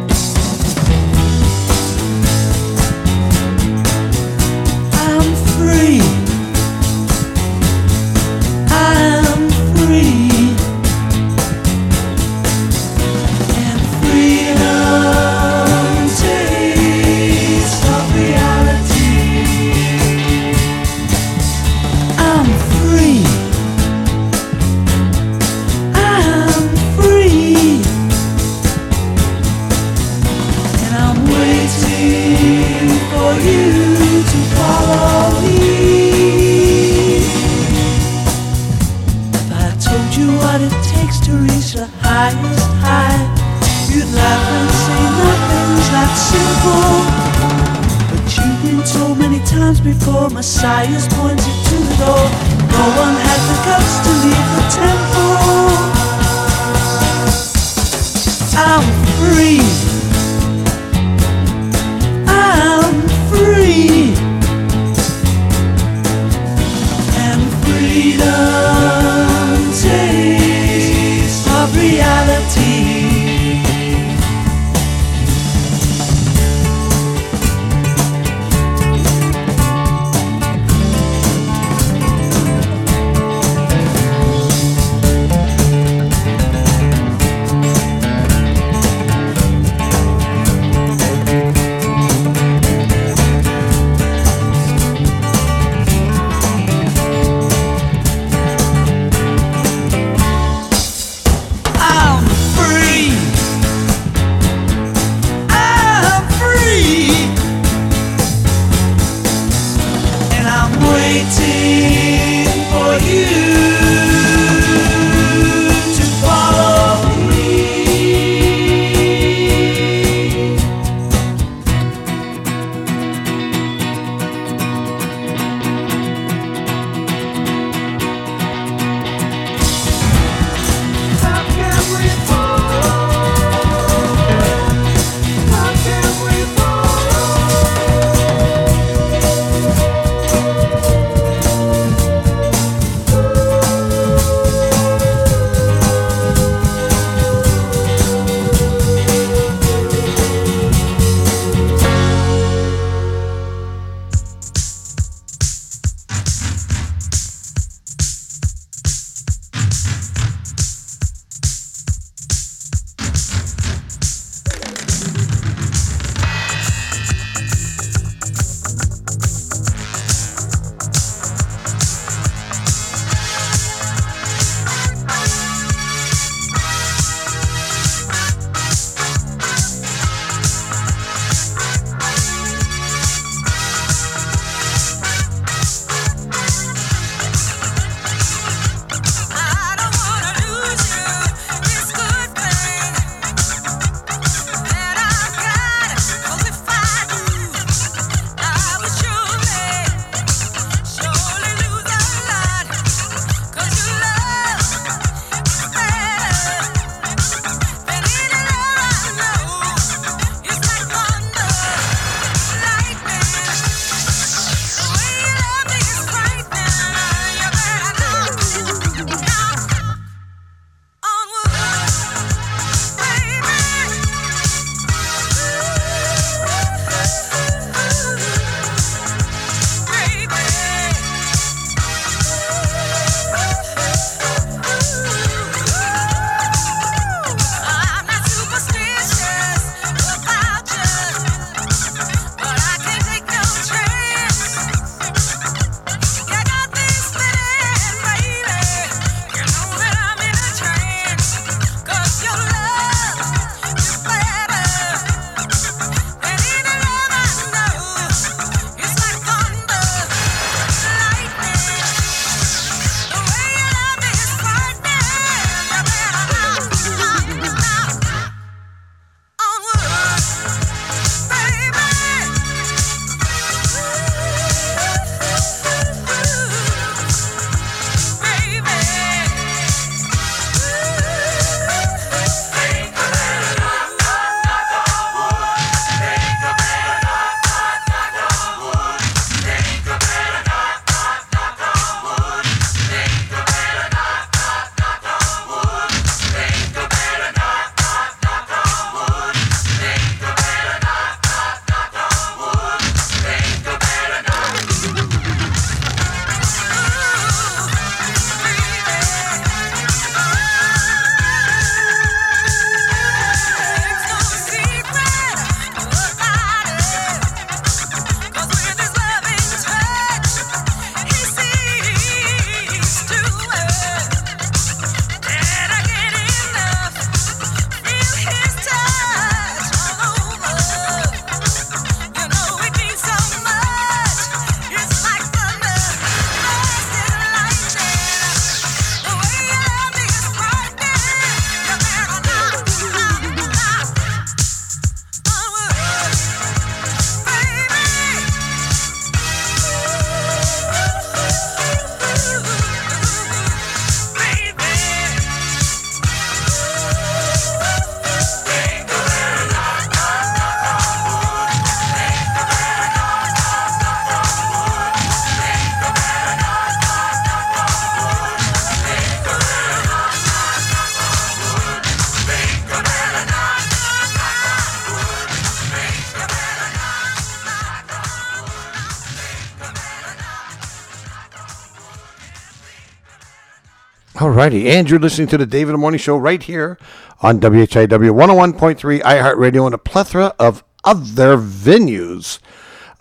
righty. 384.36 384.68
And 384.68 384.88
you're 384.88 385.00
listening 385.00 385.28
to 385.28 385.38
the 385.38 385.46
David 385.46 385.76
Morning 385.76 385.98
Show 385.98 386.16
right 386.16 386.42
here 386.42 386.78
on 387.20 387.40
WHIW 387.40 387.88
101.3 387.88 389.00
iHeartRadio 389.00 389.64
and 389.64 389.74
a 389.74 389.78
plethora 389.78 390.34
of 390.38 390.62
other 390.84 391.36
venues. 391.38 392.38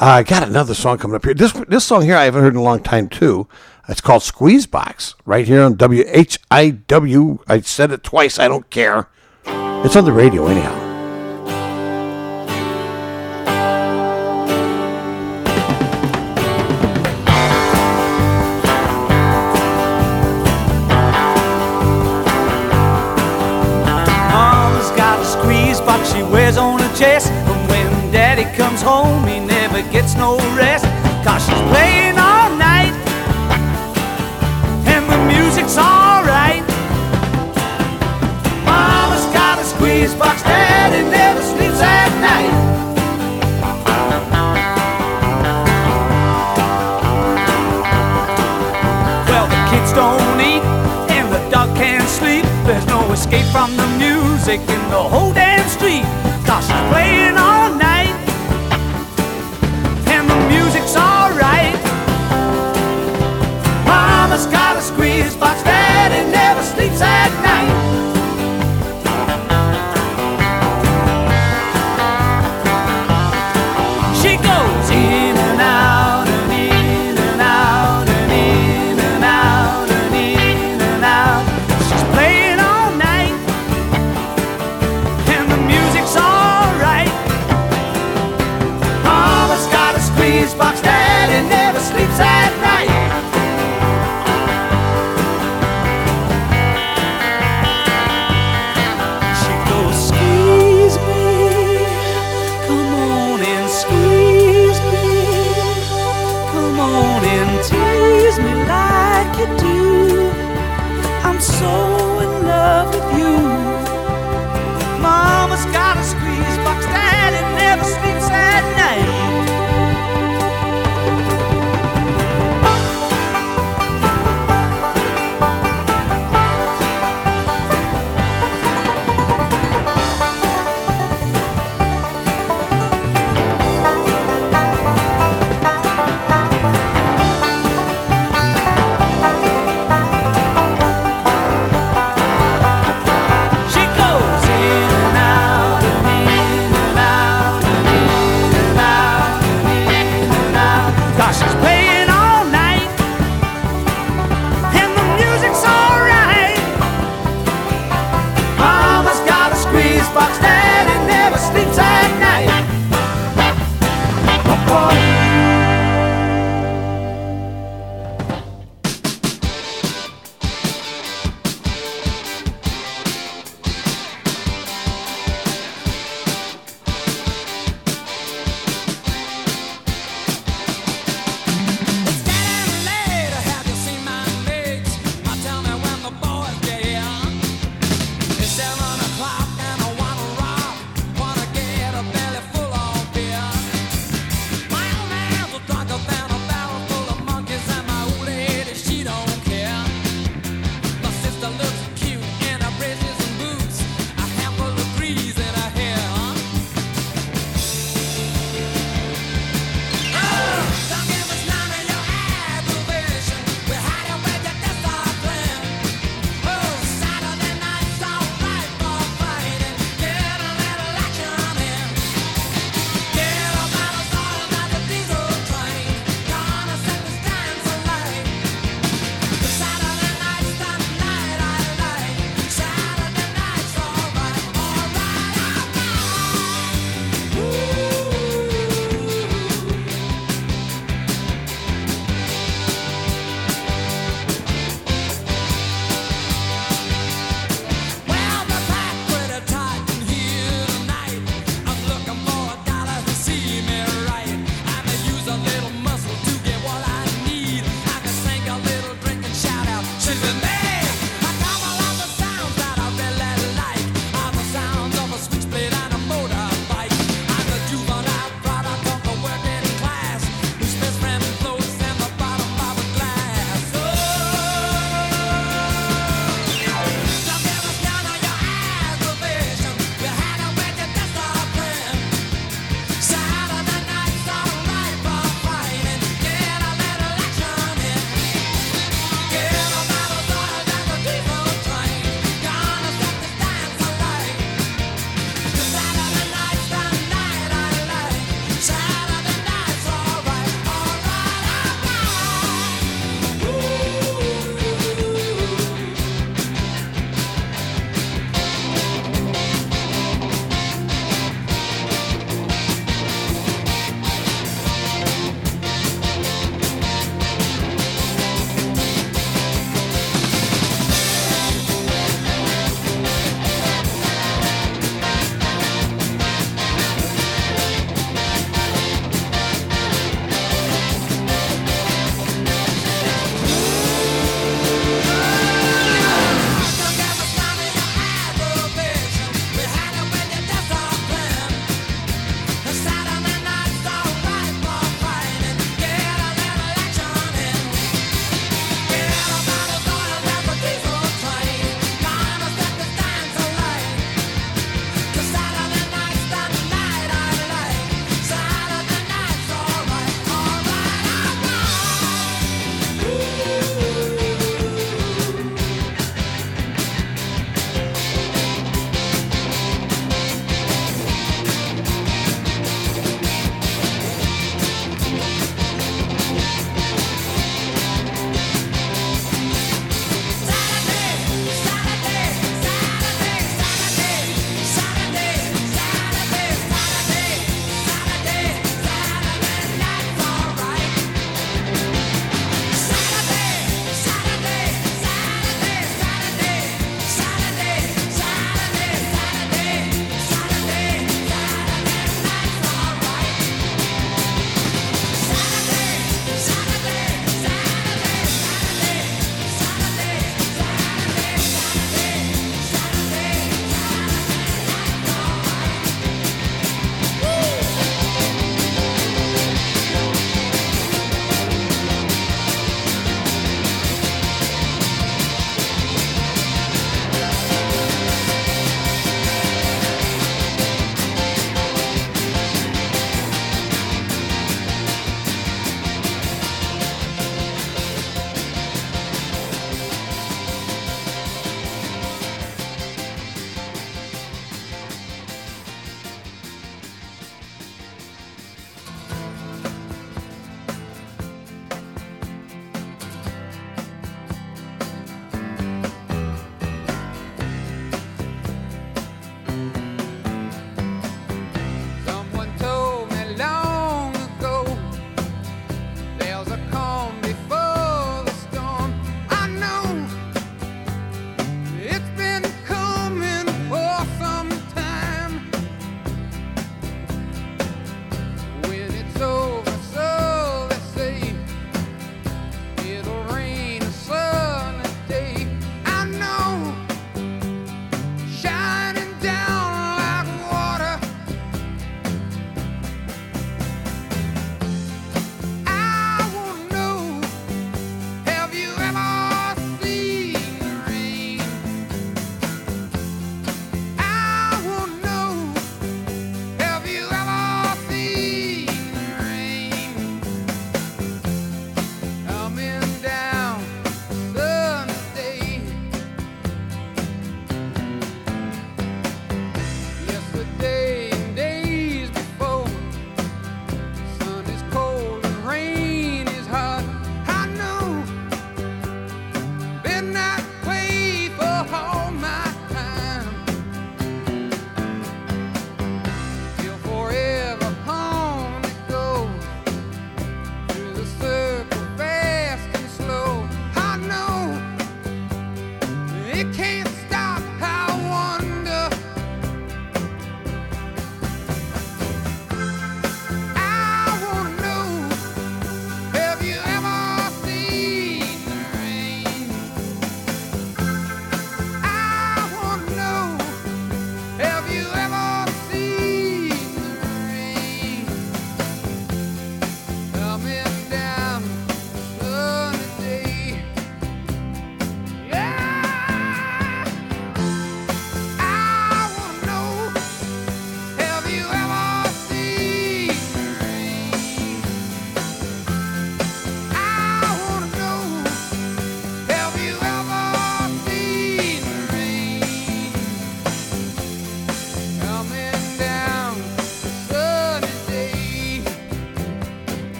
Uh, 0.00 0.04
I 0.04 0.20
uh, 0.20 0.22
got 0.22 0.48
another 0.48 0.74
song 0.74 0.98
coming 0.98 1.16
up 1.16 1.24
here. 1.24 1.34
This 1.34 1.52
this 1.68 1.84
song 1.84 2.02
here 2.02 2.16
I 2.16 2.24
haven't 2.24 2.42
heard 2.42 2.54
in 2.54 2.58
a 2.58 2.62
long 2.62 2.82
time 2.82 3.08
too. 3.08 3.48
It's 3.88 4.00
called 4.00 4.22
Squeeze 4.22 4.66
Box 4.66 5.14
right 5.24 5.46
here 5.46 5.62
on 5.62 5.76
WHIW. 5.76 7.38
I 7.48 7.60
said 7.60 7.90
it 7.90 8.02
twice. 8.02 8.38
I 8.38 8.48
don't 8.48 8.70
care. 8.70 9.08
It's 9.44 9.96
on 9.96 10.04
the 10.04 10.12
radio 10.12 10.46
anyhow. 10.46 10.83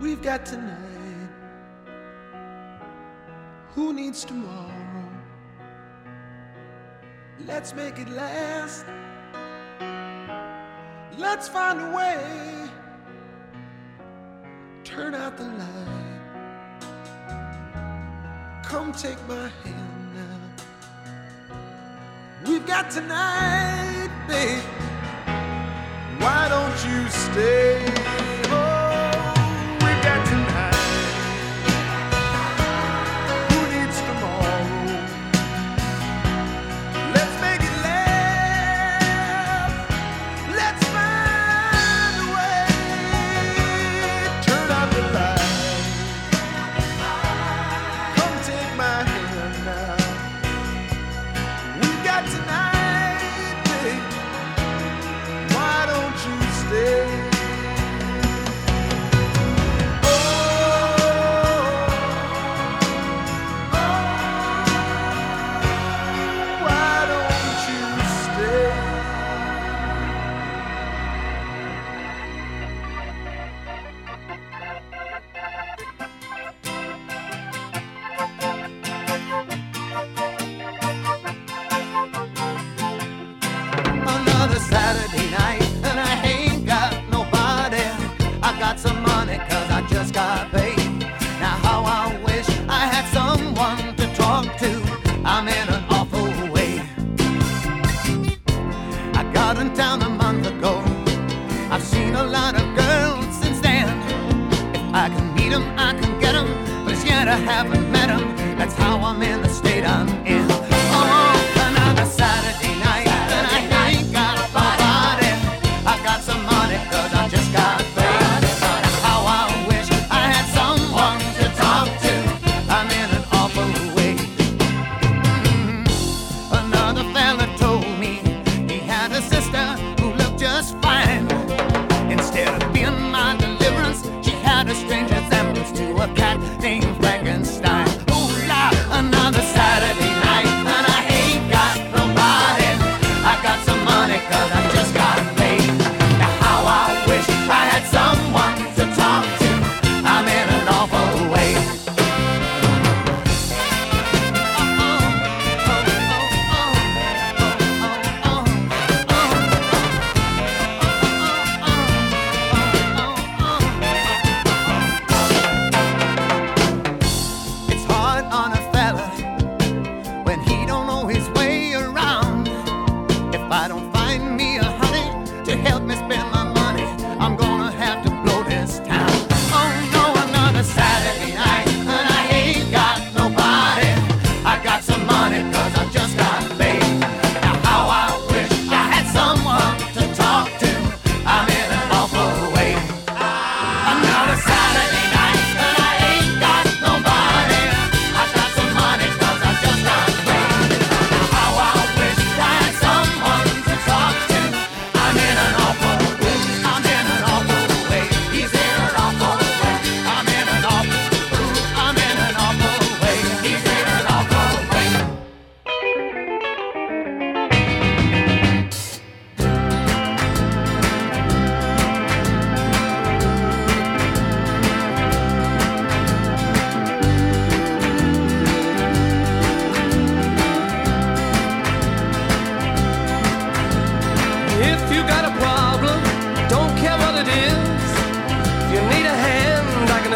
we've 0.00 0.22
got 0.22 0.46
tonight. 0.46 1.30
Who 3.74 3.92
needs 3.92 4.24
tomorrow? 4.24 4.72
Let's 7.46 7.74
make 7.74 7.98
it 7.98 8.08
last. 8.08 8.86
Let's 11.18 11.48
find 11.48 11.80
a 11.80 11.90
way. 11.96 12.68
Turn 14.84 15.14
out 15.14 15.36
the 15.36 15.44
light. 15.44 16.06
Come 18.64 18.92
take 18.92 19.18
my 19.28 19.48
hand 19.48 20.14
now. 20.14 20.40
We've 22.46 22.66
got 22.66 22.90
tonight, 22.90 24.10
babe. 24.26 24.62
Why 26.20 26.48
don't 26.48 26.84
you 26.90 27.08
stay? 27.08 28.05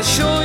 gonna 0.00 0.12
show 0.14 0.39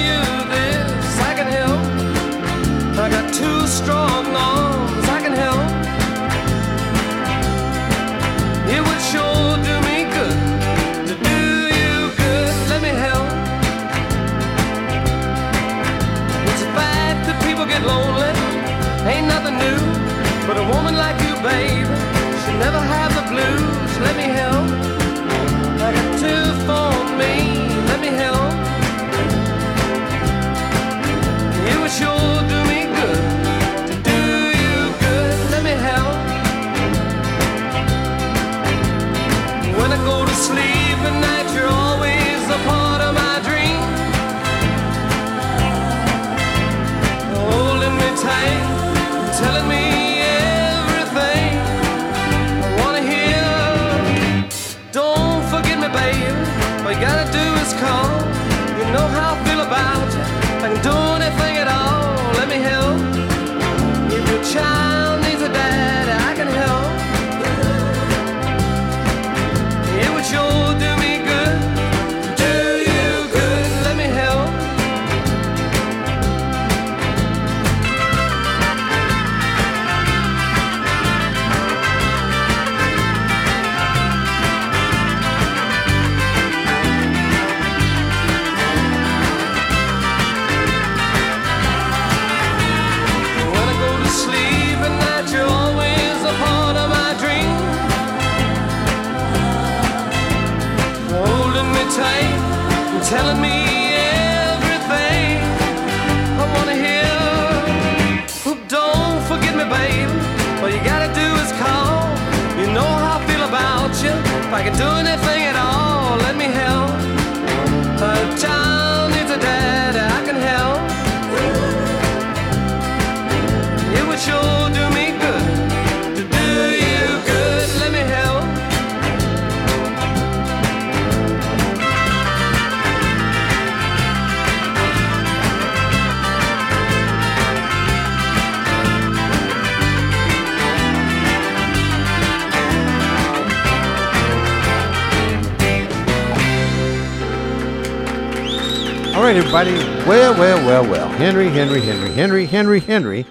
right, 149.26 149.38
everybody. 149.38 149.74
Well, 150.08 150.38
well, 150.38 150.64
well, 150.68 150.88
well. 150.92 151.10
Henry, 151.10 151.50
Henry, 151.50 151.82
Henry, 151.82 152.12
Henry, 152.12 152.46
Henry, 152.46 152.80
Henry. 152.80 153.26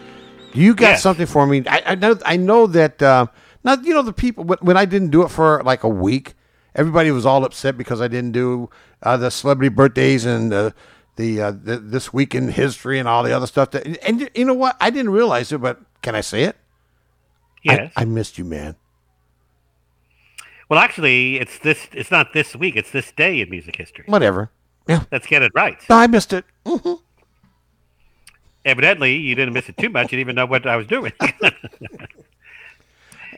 You 0.53 0.75
got 0.75 0.91
Yes. 0.91 1.03
something 1.03 1.27
for 1.27 1.47
me? 1.47 1.63
I, 1.69 1.83
I 1.87 1.95
know. 1.95 2.19
I 2.27 2.37
know 2.37 2.67
that. 2.67 3.01
Uh, 3.01 3.27
now 3.63 3.75
you 3.75 3.95
know 3.95 4.03
the 4.03 4.13
people 4.13 4.43
when, 4.45 4.77
I 4.77 4.87
didn't 4.87 5.11
do 5.11 5.23
it 5.23 5.29
for 5.29 5.63
like 5.63 5.85
a 5.85 5.89
week. 5.89 6.35
Everybody 6.75 7.13
was 7.13 7.25
all 7.25 7.45
upset 7.45 7.79
because 7.79 8.01
I 8.01 8.09
didn't 8.09 8.33
do 8.33 8.71
uh, 9.05 9.17
the 9.17 9.31
celebrity 9.31 9.69
birthdays 9.69 10.25
and 10.25 10.53
uh, 10.53 10.71
the, 11.15 11.41
uh, 11.41 11.51
the 11.53 11.79
this 11.79 12.13
week 12.13 12.35
in 12.35 12.49
history 12.49 12.99
and 12.99 13.07
all 13.09 13.23
the 13.23 13.33
other 13.33 13.47
stuff. 13.47 13.71
That, 13.71 13.87
and 14.05 14.21
you- 14.21 14.29
you 14.35 14.45
know 14.45 14.55
what? 14.55 14.77
I 14.81 14.91
didn't 14.91 15.13
realize 15.13 15.53
it, 15.53 15.59
but 15.59 15.81
can 16.03 16.17
I 16.17 16.21
say 16.23 16.43
it? 16.43 16.57
I- 17.69 17.93
I, 17.97 18.05
missed 18.05 18.37
you, 18.37 18.45
man. 18.45 18.75
Well, 20.69 20.81
actually, 20.81 21.37
it's 21.37 21.59
this. 21.61 21.87
It's 21.93 22.11
not 22.11 22.33
this 22.33 22.57
week. 22.57 22.75
It's 22.75 22.91
this 22.91 23.13
day 23.13 23.41
in 23.41 23.49
music 23.49 23.77
history. 23.77 24.05
Whatever. 24.09 24.51
Yeah. 24.87 25.05
Let's 25.11 25.27
get 25.27 25.43
it 25.43 25.53
right. 25.55 25.79
No, 25.89 25.97
I 25.97 26.07
missed 26.07 26.33
it. 26.33 26.45
Mhm. 26.67 27.01
Evidently, 28.65 29.17
you 29.17 29.35
didn't 29.35 29.55
miss 29.55 29.69
it 29.69 29.77
too 29.77 29.89
much. 29.91 30.05
You 30.05 30.19
didn't 30.19 30.21
even 30.21 30.37
know 30.37 30.47
what 30.47 30.67
I 30.67 30.77
was 30.77 30.87
doing. 30.87 31.13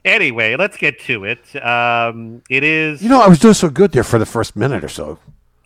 anyway, 0.05 0.57
let's 0.57 0.77
get 0.77 1.01
to 1.01 1.25
it. 1.25 1.65
Um, 1.65 2.43
it 2.49 2.63
is. 2.63 3.03
You 3.03 3.09
know, 3.09 3.21
I 3.21 3.29
was 3.29 3.39
doing 3.39 3.55
so 3.55 3.69
good 3.69 3.93
there 3.93 4.05
for 4.05 4.19
the 4.19 4.27
first 4.27 4.57
minute 4.57 4.85
or 4.85 4.89
so. 4.89 5.19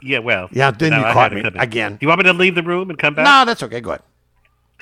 Yeah, 0.02 0.20
well. 0.20 0.48
Yeah, 0.52 0.70
then 0.70 0.93
you 0.93 0.98
I 1.05 1.12
caught 1.12 1.32
me 1.32 1.43
to 1.43 1.51
come 1.51 1.57
in. 1.57 1.61
again. 1.61 1.93
Do 1.93 1.98
you 2.02 2.09
want 2.09 2.20
me 2.20 2.24
to 2.24 2.32
leave 2.32 2.55
the 2.55 2.62
room 2.62 2.89
and 2.90 2.98
come 2.98 3.15
back? 3.15 3.24
No, 3.27 3.44
that's 3.44 3.62
okay. 3.62 3.81
Go 3.81 3.90
ahead. 3.90 4.02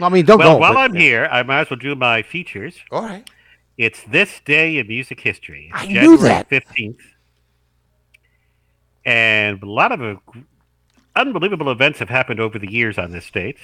I 0.01 0.09
mean, 0.11 0.25
don't 0.25 0.39
well, 0.39 0.55
go. 0.55 0.59
while 0.59 0.75
but- 0.75 0.81
I'm 0.81 0.95
here, 0.95 1.29
I 1.31 1.43
might 1.43 1.62
as 1.62 1.70
well 1.70 1.79
do 1.79 1.95
my 1.97 2.23
features. 2.23 2.77
All 2.93 3.03
right. 3.03 3.29
It's 3.77 4.03
this 4.05 4.41
day 4.45 4.79
in 4.79 4.87
music 4.89 5.20
history. 5.20 5.70
I 5.73 5.87
knew 5.87 6.16
that. 6.19 6.49
15th. 6.51 6.99
And 9.05 9.62
a 9.62 9.66
lot 9.66 9.93
of 9.93 10.01
uh, 10.01 10.16
unbelievable 11.19 11.70
events 11.70 11.99
have 11.99 12.09
happened 12.09 12.40
over 12.40 12.59
the 12.59 12.70
years 12.70 12.97
on 12.97 13.11
this 13.11 13.31
date. 13.31 13.59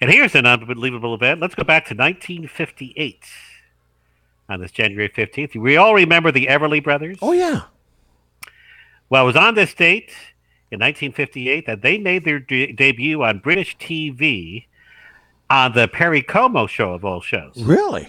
And 0.00 0.10
here's 0.10 0.34
an 0.34 0.44
unbelievable 0.44 1.14
event. 1.14 1.40
Let's 1.40 1.54
go 1.54 1.64
back 1.64 1.84
to 1.86 1.94
1958 1.94 3.24
on 4.48 4.60
this 4.60 4.72
January 4.72 5.08
15th. 5.08 5.54
We 5.56 5.76
all 5.76 5.94
remember 5.94 6.30
the 6.32 6.46
Everly 6.46 6.82
Brothers. 6.82 7.18
Oh, 7.22 7.32
yeah. 7.32 7.62
Well, 9.08 9.22
it 9.22 9.26
was 9.26 9.36
on 9.36 9.54
this 9.54 9.72
date 9.72 10.10
in 10.70 10.80
1958 10.80 11.66
that 11.66 11.82
they 11.82 11.98
made 11.98 12.24
their 12.24 12.40
de- 12.40 12.72
debut 12.72 13.22
on 13.22 13.38
British 13.38 13.76
TV 13.78 14.66
on 15.48 15.72
the 15.72 15.86
Perry 15.86 16.22
Como 16.22 16.66
show 16.66 16.92
of 16.92 17.04
all 17.04 17.20
shows. 17.20 17.62
Really? 17.62 18.08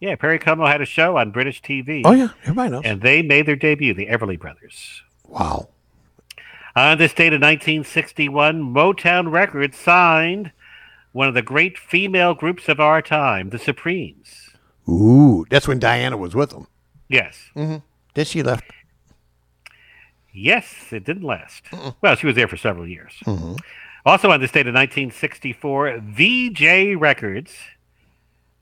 Yeah, 0.00 0.16
Perry 0.16 0.38
Como 0.38 0.66
had 0.66 0.80
a 0.80 0.84
show 0.86 1.16
on 1.16 1.30
British 1.30 1.62
TV. 1.62 2.02
Oh, 2.04 2.12
yeah. 2.12 2.28
Everybody 2.42 2.70
knows. 2.70 2.82
And 2.84 3.00
they 3.00 3.22
made 3.22 3.46
their 3.46 3.56
debut, 3.56 3.94
the 3.94 4.06
Everly 4.06 4.38
Brothers. 4.38 5.02
Wow. 5.26 5.68
On 6.74 6.96
this 6.98 7.12
date 7.12 7.34
of 7.34 7.40
1961, 7.40 8.62
Motown 8.62 9.30
Records 9.30 9.76
signed 9.76 10.52
one 11.12 11.28
of 11.28 11.34
the 11.34 11.42
great 11.42 11.76
female 11.76 12.34
groups 12.34 12.68
of 12.68 12.80
our 12.80 13.02
time, 13.02 13.50
the 13.50 13.58
Supremes. 13.58 14.50
Ooh, 14.88 15.44
that's 15.50 15.68
when 15.68 15.78
Diana 15.78 16.16
was 16.16 16.34
with 16.34 16.50
them. 16.50 16.66
Yes. 17.08 17.50
Mm-hmm. 17.54 17.78
Then 18.14 18.24
she 18.24 18.42
left. 18.42 18.64
Yes, 20.32 20.86
it 20.92 21.04
didn't 21.04 21.24
last. 21.24 21.64
Well, 22.00 22.16
she 22.16 22.26
was 22.26 22.36
there 22.36 22.48
for 22.48 22.56
several 22.56 22.86
years. 22.86 23.12
Mhm. 23.26 23.58
Also 24.06 24.30
on 24.30 24.40
this 24.40 24.50
date 24.50 24.66
of 24.66 24.74
1964, 24.74 25.98
Vee-Jay 26.02 26.94
Records, 26.94 27.52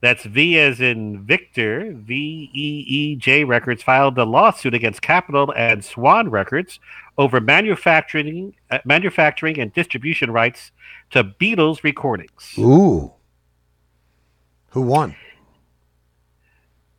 that's 0.01 0.24
V 0.24 0.59
as 0.59 0.81
in 0.81 1.23
Victor, 1.24 1.93
V 1.95 2.51
E 2.53 2.85
E 2.89 3.16
J 3.16 3.45
Records, 3.45 3.82
filed 3.82 4.19
a 4.19 4.24
lawsuit 4.24 4.74
against 4.74 5.01
Capitol 5.01 5.53
and 5.57 5.85
Swan 5.85 6.28
Records 6.28 6.81
over 7.21 7.39
manufacturing, 7.39 8.55
uh, 8.71 8.79
manufacturing 8.87 9.61
and 9.61 9.75
distribution 9.75 10.31
rights 10.31 10.73
to 11.11 11.23
Beatles 11.23 11.83
recordings. 11.83 12.55
Ooh. 12.59 13.13
Who 14.71 14.81
won? 14.81 15.15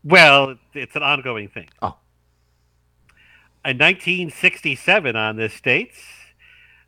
Well, 0.04 0.58
it's 0.76 0.96
an 0.96 1.02
ongoing 1.02 1.48
thing. 1.48 1.70
Oh. 1.82 1.96
In 3.66 3.80
1967, 3.80 5.16
on 5.16 5.38
this 5.38 5.60
date, 5.60 5.96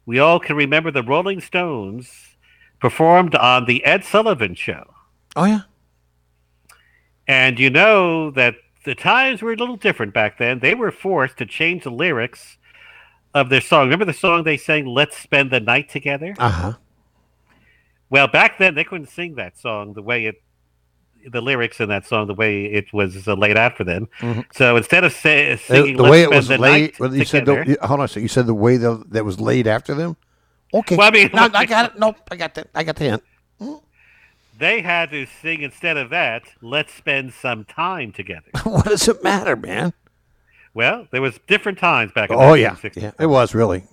we 0.06 0.20
all 0.20 0.40
can 0.40 0.56
remember 0.56 0.92
the 0.92 1.02
Rolling 1.02 1.42
Stones 1.42 2.36
performed 2.80 3.34
on 3.34 3.66
the 3.66 3.84
Ed 3.84 4.06
Sullivan 4.06 4.54
Show. 4.54 4.94
Oh, 5.36 5.46
yeah. 5.46 5.62
And 7.28 7.60
you 7.60 7.72
know 7.72 8.30
that 8.30 8.58
the 8.86 8.94
times 8.94 9.42
were 9.42 9.54
a 9.54 9.56
little 9.56 9.78
different 9.78 10.14
back 10.14 10.38
then. 10.38 10.60
They 10.60 10.76
were 10.76 10.92
forced 10.92 11.38
to 11.38 11.48
change 11.48 11.84
the 11.84 11.90
lyrics 11.90 12.58
of 13.34 13.50
their 13.50 13.62
song. 13.62 13.86
Remember 13.86 14.06
the 14.06 14.14
song 14.14 14.44
they 14.44 14.58
sang, 14.58 14.86
Let's 14.86 15.18
Spend 15.18 15.52
the 15.52 15.60
Night 15.60 15.90
Together? 15.90 16.36
Uh 16.38 16.50
huh. 16.50 16.74
Well, 18.10 18.28
back 18.28 18.58
then 18.60 18.76
they 18.76 18.84
couldn't 18.84 19.10
sing 19.10 19.36
that 19.36 19.58
song 19.58 19.94
the 19.94 20.02
way 20.04 20.26
it, 20.26 20.36
the 21.32 21.42
lyrics 21.42 21.80
in 21.80 21.90
that 21.90 22.06
song 22.06 22.28
the 22.28 22.34
way 22.36 22.66
it 22.66 22.94
was 22.94 23.28
uh, 23.28 23.34
laid 23.34 23.58
out 23.58 23.76
for 23.76 23.84
them. 23.86 24.08
Mhm. 24.20 24.46
So 24.54 24.76
instead 24.78 25.04
of 25.04 25.14
say, 25.14 25.54
Uh, 25.54 25.58
singing, 25.58 25.98
the 25.98 26.04
"Let's 26.04 26.12
way 26.12 26.22
it 26.24 26.30
was 26.30 26.50
laid. 26.50 27.00
well, 27.00 27.16
you 27.16 27.26
said 27.26 27.46
the, 27.46 27.78
hold 27.82 28.00
on 28.02 28.06
a 28.06 28.08
second. 28.08 28.22
You 28.24 28.28
said 28.28 28.46
the 28.46 28.54
way 28.54 28.78
the, 28.78 29.04
that 29.10 29.26
was 29.26 29.40
laid 29.40 29.66
after 29.68 29.96
them. 29.96 30.16
Okay. 30.74 30.96
Well, 30.96 31.08
I 31.08 31.12
mean- 31.12 31.30
no, 31.34 31.50
I 31.54 31.66
got 31.66 31.92
it. 31.94 32.00
Nope, 32.00 32.18
I 32.30 32.36
got 32.36 32.54
that. 32.56 32.68
I 32.76 32.84
got 32.84 32.98
the 32.98 33.04
hint. 33.06 33.24
they 34.60 34.82
had 34.82 35.10
to 35.12 35.26
sing 35.42 35.62
instead 35.62 35.98
of 35.98 36.10
that. 36.12 36.44
Let's 36.62 36.94
spend 36.94 37.34
some 37.34 37.64
time 37.66 38.12
together. 38.12 38.50
what 38.64 38.86
does 38.86 39.08
it 39.08 39.24
matter, 39.24 39.56
man? 39.56 39.94
Well, 40.74 41.08
there 41.12 41.22
was 41.22 41.40
different 41.48 41.78
times 41.78 42.12
back 42.12 42.30
in 42.30 42.36
Oh 42.36 42.54
yeah, 42.54 42.70
1960. 42.72 43.02
yeah, 43.02 43.12
it 43.20 43.28
was 43.28 43.54
really. 43.54 43.84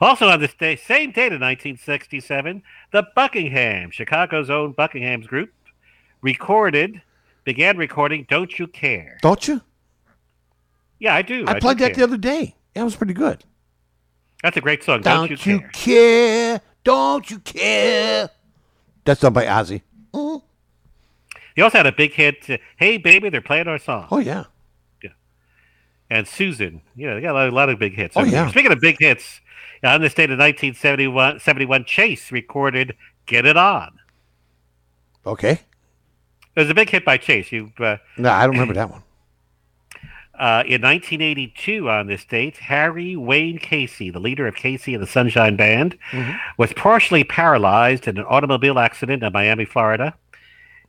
Also 0.00 0.28
on 0.28 0.40
this 0.40 0.52
day, 0.54 0.76
same 0.76 1.10
date 1.12 1.32
in 1.32 1.40
1967, 1.40 2.62
the 2.92 3.06
Buckingham, 3.14 3.90
Chicago's 3.90 4.50
own 4.50 4.72
Buckingham's 4.72 5.26
group, 5.26 5.52
recorded, 6.20 7.00
began 7.44 7.76
recording 7.76 8.26
"Don't 8.28 8.58
You 8.58 8.66
Care." 8.66 9.18
Don't 9.22 9.46
you? 9.46 9.60
Yeah, 10.98 11.14
I 11.14 11.22
do. 11.22 11.44
I 11.46 11.54
do 11.54 11.60
played 11.60 11.78
that 11.78 11.94
care. 11.94 11.94
the 11.94 12.02
other 12.04 12.16
day. 12.18 12.56
That 12.74 12.82
was 12.82 12.96
pretty 12.96 13.14
good. 13.14 13.44
That's 14.42 14.56
a 14.56 14.60
great 14.60 14.82
song. 14.84 15.00
Don't, 15.00 15.28
Don't, 15.28 15.46
you, 15.46 15.58
care? 15.60 15.70
care? 15.72 16.60
Don't 16.82 17.30
you 17.30 17.38
care? 17.38 18.28
That's 19.04 19.20
done 19.20 19.32
by 19.32 19.46
Ozzy. 19.46 19.82
He 21.54 21.62
also 21.62 21.78
had 21.78 21.86
a 21.86 21.92
big 21.92 22.12
hit. 22.12 22.50
uh, 22.50 22.58
hey, 22.76 22.96
baby, 22.98 23.28
they're 23.30 23.40
playing 23.40 23.68
our 23.68 23.78
song. 23.78 24.08
Oh 24.10 24.18
yeah. 24.18 24.44
And 26.14 26.28
Susan. 26.28 26.80
You 26.94 27.08
know, 27.08 27.14
they 27.16 27.20
got 27.20 27.32
a 27.32 27.34
lot, 27.34 27.48
a 27.48 27.50
lot 27.54 27.68
of 27.70 27.78
big 27.80 27.94
hits. 27.94 28.16
Oh, 28.16 28.22
yeah. 28.22 28.48
Speaking 28.48 28.70
of 28.70 28.78
big 28.80 28.96
hits, 29.00 29.40
on 29.82 30.00
this 30.00 30.14
date 30.14 30.30
of 30.30 30.38
1971, 30.38 31.40
71, 31.40 31.84
Chase 31.86 32.30
recorded 32.30 32.94
"Get 33.26 33.44
It 33.46 33.56
On." 33.56 33.90
Okay. 35.26 35.58
It 36.54 36.60
was 36.60 36.70
a 36.70 36.74
big 36.74 36.88
hit 36.90 37.04
by 37.04 37.16
Chase. 37.16 37.50
You. 37.50 37.72
Uh, 37.80 37.96
No, 38.16 38.30
I 38.30 38.42
don't 38.44 38.52
remember 38.52 38.74
that 38.74 38.90
one. 38.90 39.02
Uh, 40.36 40.64
in 40.66 40.82
1982, 40.82 41.88
on 41.88 42.08
this 42.08 42.24
date, 42.24 42.56
Harry 42.56 43.14
Wayne 43.14 43.56
Casey, 43.56 44.10
the 44.10 44.18
leader 44.18 44.48
of 44.48 44.56
KC 44.56 44.92
and 44.94 45.00
the 45.00 45.06
Sunshine 45.06 45.54
Band, 45.54 45.96
Mhm. 46.10 46.36
was 46.58 46.72
partially 46.72 47.22
paralyzed 47.22 48.08
in 48.08 48.18
an 48.18 48.24
automobile 48.24 48.80
accident 48.80 49.22
in 49.22 49.32
Miami, 49.32 49.64
Florida. 49.64 50.14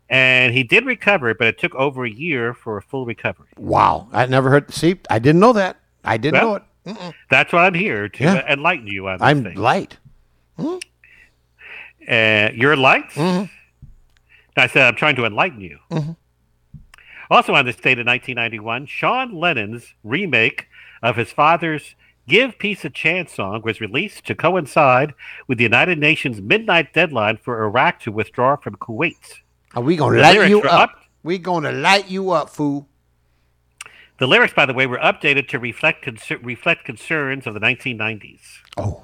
And 0.09 0.53
he 0.53 0.63
did 0.63 0.85
recover, 0.85 1.33
but 1.33 1.47
it 1.47 1.57
took 1.57 1.73
over 1.75 2.05
a 2.05 2.09
year 2.09 2.53
for 2.53 2.77
a 2.77 2.81
full 2.81 3.05
recovery. 3.05 3.47
Wow, 3.57 4.07
I 4.11 4.25
never 4.27 4.49
heard. 4.51 4.71
See, 4.73 4.99
I 5.09 5.17
didn't 5.19 5.39
know 5.39 5.53
that. 5.53 5.77
I 6.03 6.17
didn't 6.17 6.39
Well, 6.41 6.49
know 6.51 6.55
it. 6.57 6.63
Mm-mm. 6.85 7.13
That's 7.31 7.51
why 7.51 7.65
I'm 7.65 7.73
here 7.73 8.07
to 8.07 8.23
Yeah. 8.23 8.45
enlighten 8.53 8.85
you 8.87 9.07
on 9.07 9.17
I'm 9.21 9.43
thing. 9.43 9.55
light. 9.55 9.97
Uh, 10.59 12.49
you're 12.53 12.75
light? 12.75 13.09
Mhm. 13.11 13.49
I 14.55 14.67
said 14.67 14.83
I'm 14.87 14.95
trying 14.95 15.15
to 15.15 15.25
enlighten 15.25 15.59
you. 15.61 15.79
Mhm. 15.89 16.15
Also 17.31 17.55
on 17.55 17.65
this 17.65 17.75
date 17.75 17.97
in 17.97 18.05
1991, 18.05 18.85
Sean 18.85 19.33
Lennon's 19.33 19.95
remake 20.03 20.67
of 21.01 21.15
his 21.15 21.31
father's 21.31 21.95
Give 22.27 22.57
Peace 22.57 22.85
a 22.85 22.89
Chance 22.89 23.33
song 23.33 23.61
was 23.63 23.81
released 23.81 24.25
to 24.27 24.35
coincide 24.35 25.13
with 25.47 25.57
the 25.57 25.63
United 25.63 25.97
Nations 25.99 26.41
midnight 26.41 26.93
deadline 26.93 27.37
for 27.37 27.63
Iraq 27.63 27.99
to 28.01 28.11
withdraw 28.11 28.55
from 28.55 28.75
Kuwait. 28.77 29.41
Are 29.75 29.81
we 29.81 29.97
gonna 29.97 30.17
The 30.17 30.21
light 30.21 30.49
you 30.49 30.59
were 30.59 30.67
up? 30.67 30.91
We 31.23 31.37
gonna 31.37 31.71
light 31.71 32.09
you 32.09 32.31
up, 32.31 32.49
fool. 32.49 32.87
The 34.17 34.27
lyrics, 34.27 34.53
by 34.53 34.65
the 34.65 34.73
way, 34.73 34.87
were 34.87 34.99
updated 34.99 35.49
to 35.49 35.59
reflect 35.59 36.07
reflect 36.41 36.85
concerns 36.85 37.45
of 37.45 37.53
the 37.53 37.59
1990s. 37.59 38.39
Oh. 38.77 39.03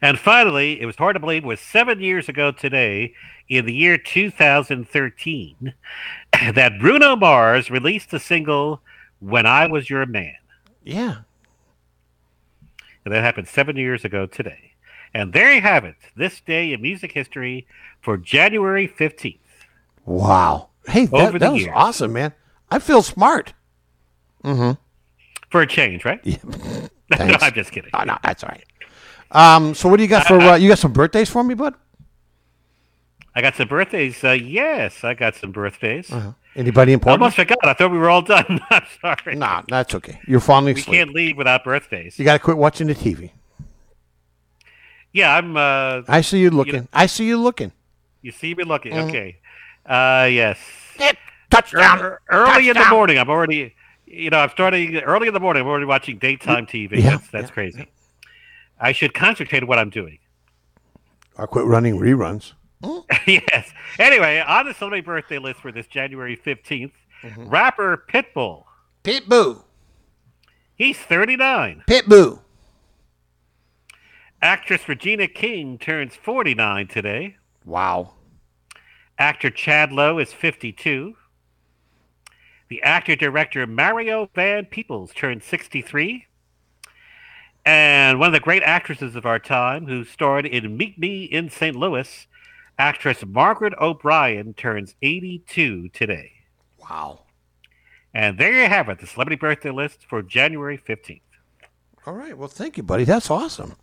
And 0.00 0.18
finally, 0.18 0.80
it 0.80 0.86
was 0.86 0.96
hard 0.96 1.14
to 1.14 1.20
believe 1.20 1.44
it 1.44 1.46
was 1.46 1.60
seven 1.60 2.00
years 2.00 2.28
ago 2.28 2.50
today, 2.50 3.14
in 3.48 3.66
the 3.66 3.74
year 3.74 3.98
2013, 3.98 5.74
that 6.54 6.78
Bruno 6.78 7.16
Mars 7.16 7.70
released 7.70 8.10
the 8.10 8.20
single 8.20 8.80
"When 9.20 9.44
I 9.44 9.66
Was 9.66 9.90
Your 9.90 10.06
Man." 10.06 10.36
Yeah. 10.82 11.18
And 13.04 13.12
that 13.12 13.22
happened 13.22 13.48
seven 13.48 13.76
years 13.76 14.02
ago 14.02 14.24
today. 14.24 14.72
And 15.12 15.32
there 15.32 15.52
you 15.54 15.60
have 15.60 15.84
it, 15.84 15.96
this 16.16 16.40
day 16.40 16.72
in 16.72 16.82
music 16.82 17.12
history 17.12 17.66
for 18.04 18.18
January 18.18 18.86
15th. 18.86 19.38
Wow. 20.04 20.68
Hey, 20.86 21.06
that, 21.06 21.38
that 21.40 21.52
was 21.52 21.62
years. 21.62 21.72
awesome, 21.74 22.12
man. 22.12 22.34
I 22.70 22.78
feel 22.78 23.02
smart. 23.02 23.54
Mm-hmm. 24.44 24.72
For 25.50 25.62
a 25.62 25.66
change, 25.66 26.04
right? 26.04 26.20
Yeah. 26.22 26.36
no, 26.44 26.88
I'm 27.40 27.54
just 27.54 27.72
kidding. 27.72 27.90
Oh, 27.94 28.04
no, 28.04 28.18
that's 28.22 28.44
all 28.44 28.50
right. 28.50 28.64
Um, 29.30 29.74
so 29.74 29.88
what 29.88 29.96
do 29.96 30.02
you 30.02 30.08
got 30.08 30.26
for? 30.26 30.38
Uh, 30.38 30.56
you 30.56 30.68
got 30.68 30.78
some 30.78 30.92
birthdays 30.92 31.30
for 31.30 31.42
me, 31.42 31.54
bud? 31.54 31.74
I 33.34 33.40
got 33.40 33.56
some 33.56 33.68
birthdays. 33.68 34.22
Uh, 34.22 34.32
yes, 34.32 35.02
I 35.02 35.14
got 35.14 35.34
some 35.34 35.50
birthdays. 35.50 36.12
Uh-huh. 36.12 36.32
Anybody 36.54 36.92
I 36.92 36.94
important? 36.94 37.22
almost 37.22 37.36
forgot. 37.36 37.58
I 37.64 37.72
thought 37.72 37.90
we 37.90 37.98
were 37.98 38.10
all 38.10 38.22
done. 38.22 38.60
I'm 38.70 38.84
sorry. 39.00 39.34
Nah, 39.34 39.62
that's 39.66 39.94
okay. 39.94 40.20
You're 40.28 40.40
falling 40.40 40.76
asleep. 40.76 40.88
we 40.88 40.96
can't 40.98 41.10
leave 41.10 41.36
without 41.36 41.64
birthdays. 41.64 42.18
You 42.18 42.24
got 42.24 42.34
to 42.34 42.38
quit 42.38 42.58
watching 42.58 42.86
the 42.86 42.94
TV. 42.94 43.30
Yeah, 45.12 45.34
I'm. 45.34 45.56
Uh, 45.56 46.02
I 46.06 46.20
see 46.20 46.40
you 46.40 46.50
looking. 46.50 46.86
I 46.92 47.06
see 47.06 47.26
you 47.26 47.38
looking. 47.38 47.72
You 48.24 48.32
see 48.32 48.54
me 48.54 48.64
looking. 48.64 48.92
Mhm. 48.94 49.08
Okay. 49.08 49.36
Uh, 49.84 50.26
yes. 50.30 50.58
Touchdown. 51.50 51.98
Ear- 52.00 52.20
Early 52.30 52.70
in 52.70 52.76
the 52.76 52.86
morning, 52.88 53.18
I'm 53.18 53.28
already. 53.28 53.74
You 54.06 54.30
know, 54.30 54.38
I'm 54.38 54.48
starting 54.48 54.96
early 54.96 55.28
in 55.28 55.34
the 55.34 55.40
morning. 55.40 55.60
I'm 55.62 55.68
already 55.68 55.84
watching 55.84 56.16
daytime 56.18 56.66
TV. 56.66 56.96
Yeah, 57.02 57.10
that's 57.10 57.28
that's 57.28 57.50
crazy. 57.50 57.86
I 58.80 58.92
should 58.92 59.12
concentrate 59.12 59.62
on 59.62 59.68
what 59.68 59.78
I'm 59.78 59.90
doing. 59.90 60.18
I 61.36 61.44
quit 61.44 61.66
running 61.66 61.98
reruns. 61.98 62.52
yes. 63.26 63.70
Anyway, 63.98 64.42
on 64.46 64.64
the 64.66 64.72
celebrity 64.74 65.02
birthday 65.04 65.38
list 65.38 65.60
for 65.60 65.70
this 65.70 65.86
January 65.86 66.36
15th, 66.36 66.92
Mm-hmm. 67.22 67.48
rapper 67.48 68.04
Pitbull. 68.10 68.64
Pitbull. 69.02 69.62
He's 70.76 70.98
39. 70.98 71.84
Pitbull. 71.88 72.40
Actress 74.42 74.86
Regina 74.88 75.26
King 75.28 75.78
turns 75.78 76.14
49 76.16 76.86
today. 76.88 77.36
Wow. 77.64 78.14
Actor 79.18 79.50
Chad 79.50 79.92
Lowe 79.92 80.18
is 80.18 80.32
52. 80.32 81.14
The 82.68 82.82
actor 82.82 83.16
director 83.16 83.66
Mario 83.66 84.28
Van 84.34 84.66
Peebles 84.66 85.12
turned 85.14 85.42
63. 85.42 86.26
And 87.64 88.18
one 88.18 88.28
of 88.28 88.32
the 88.32 88.40
great 88.40 88.62
actresses 88.62 89.16
of 89.16 89.24
our 89.24 89.38
time, 89.38 89.86
who 89.86 90.04
starred 90.04 90.44
in 90.44 90.76
Meet 90.76 90.98
Me 90.98 91.24
in 91.24 91.48
St. 91.48 91.74
Louis, 91.74 92.26
actress 92.78 93.24
Margaret 93.26 93.72
O'Brien 93.80 94.52
turns 94.54 94.94
82 95.00 95.88
today. 95.90 96.32
Wow. 96.78 97.20
And 98.12 98.38
there 98.38 98.52
you 98.52 98.68
have 98.68 98.88
it, 98.88 98.98
the 98.98 99.06
celebrity 99.06 99.36
birthday 99.36 99.70
list 99.70 100.04
for 100.08 100.22
January 100.22 100.78
15th. 100.78 101.20
All 102.06 102.14
right. 102.14 102.36
Well, 102.36 102.48
thank 102.48 102.76
you, 102.76 102.82
buddy. 102.82 103.04
That's 103.04 103.30
awesome. 103.30 103.76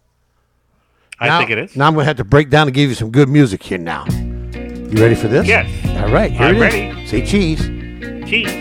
I 1.21 1.27
Now- 1.27 1.37
think 1.39 1.51
it 1.51 1.57
is. 1.59 1.75
Now 1.77 1.87
I'm 1.87 1.93
going 1.93 2.03
to 2.03 2.07
have 2.07 2.17
to 2.17 2.23
break 2.25 2.49
down 2.49 2.67
and 2.67 2.73
give 2.73 2.89
you 2.89 2.95
some 2.95 3.11
good 3.11 3.29
music 3.29 3.61
here 3.63 3.77
now. 3.77 4.05
You 4.09 4.97
ready 5.01 5.15
for 5.15 5.27
this? 5.29 5.47
Yes. 5.47 5.69
All 6.01 6.11
right. 6.11 6.31
Here 6.31 6.41
I'm 6.47 6.55
it 6.57 6.73
is. 6.73 6.73
ready. 6.73 7.07
Say 7.07 7.25
cheese. 7.25 7.59
Cheese. 8.29 8.60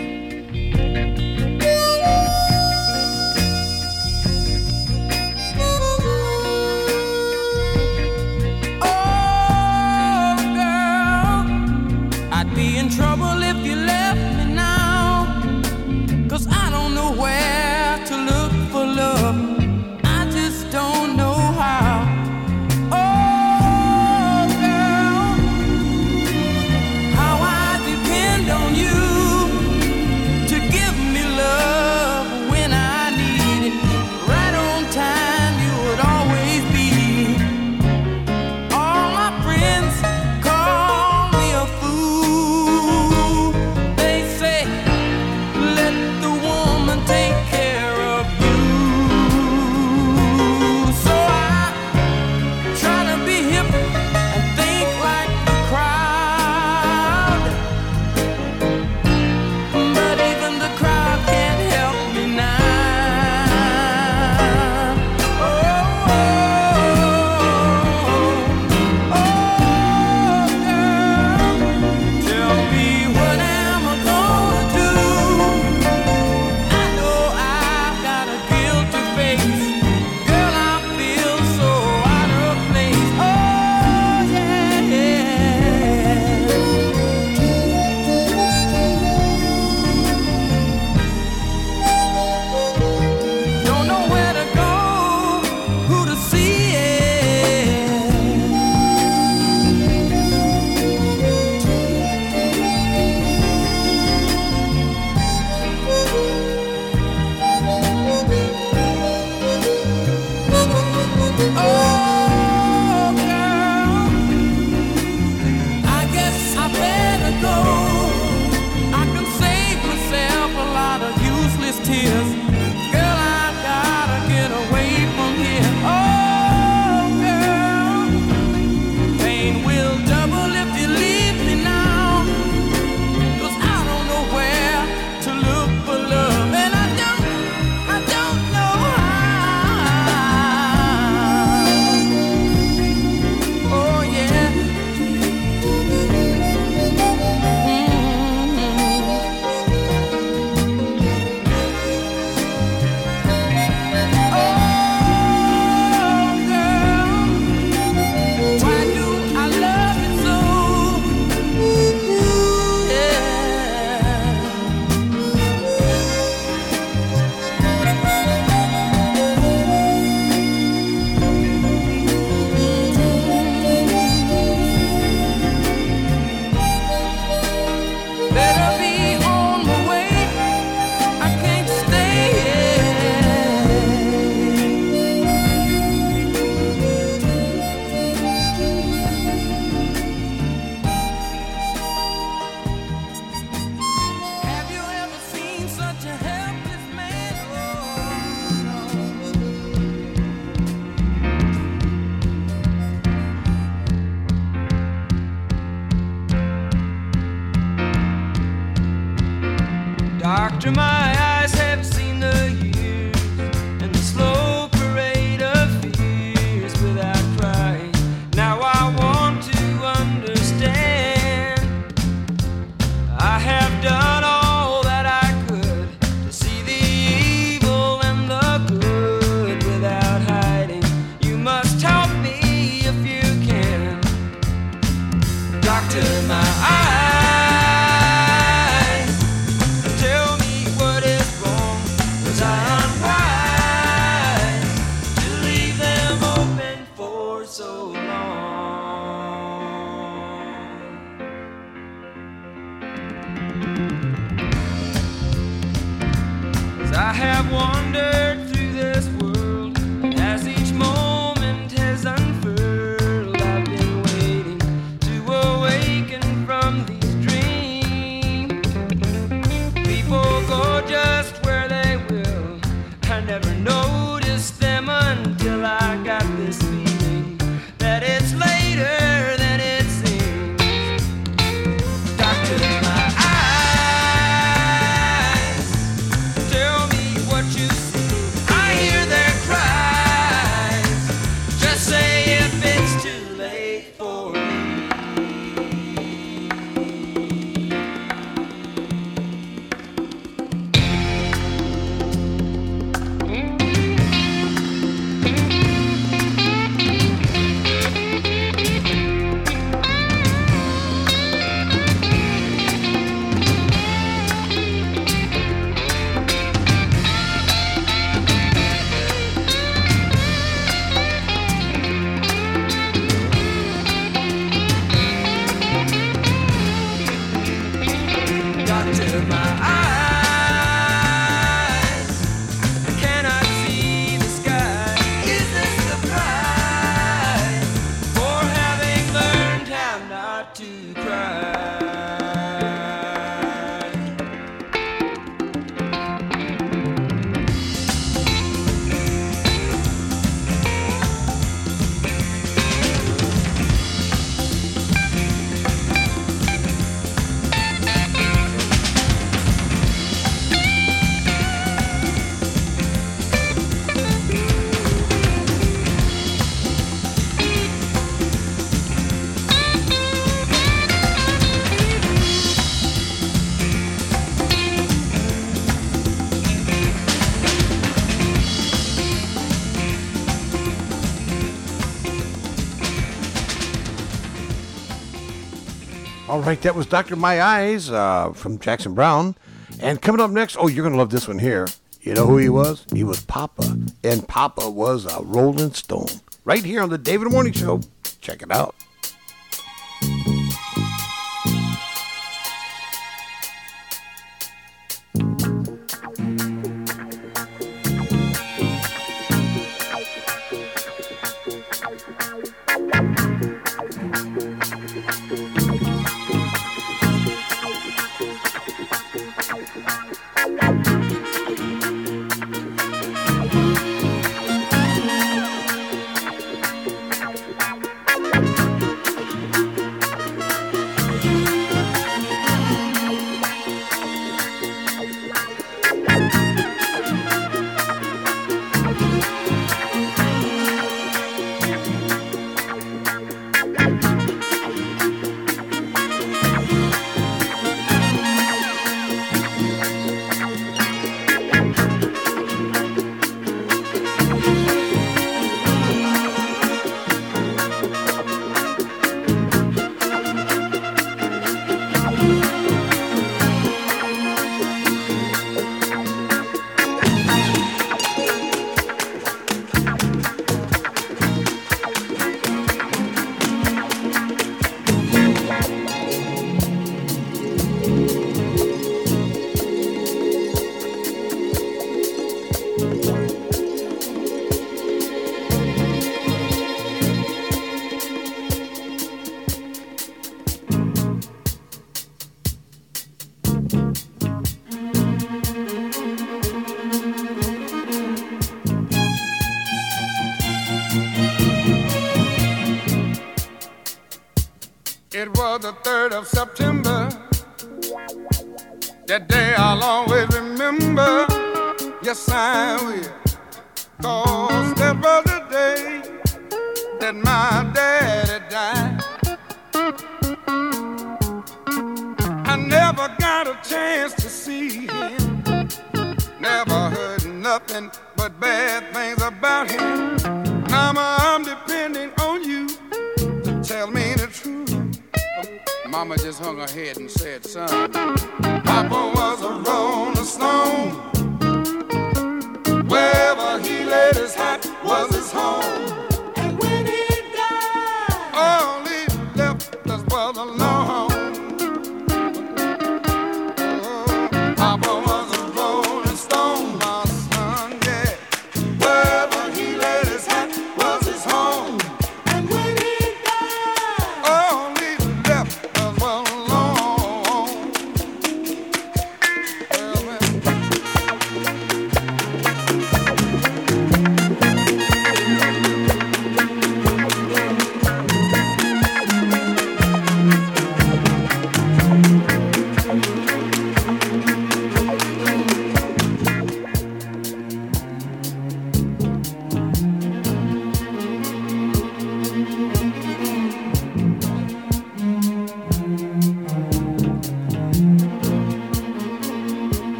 Right, 386.41 386.59
that 386.63 386.73
was 386.73 386.87
Dr. 386.87 387.15
My 387.15 387.39
Eyes 387.39 387.91
uh, 387.91 388.33
from 388.33 388.57
Jackson 388.57 388.95
Browne. 388.95 389.35
And 389.79 390.01
coming 390.01 390.19
up 390.19 390.31
next, 390.31 390.57
oh, 390.59 390.67
you're 390.67 390.81
going 390.83 390.93
to 390.93 390.97
love 390.97 391.11
this 391.11 391.27
one 391.27 391.37
here. 391.37 391.67
You 392.01 392.15
know 392.15 392.25
who 392.25 392.37
he 392.37 392.49
was? 392.49 392.83
He 392.91 393.03
was 393.03 393.21
Papa. 393.21 393.77
And 394.03 394.27
Papa 394.27 394.67
was 394.67 395.05
a 395.05 395.21
Rolling 395.21 395.71
Stone. 395.73 396.07
Right 396.43 396.63
here 396.63 396.81
on 396.81 396.89
the 396.89 396.97
David 396.97 397.31
Morning 397.31 397.53
Show. 397.53 397.81
Check 398.21 398.41
it 398.41 398.51
out. 398.51 398.75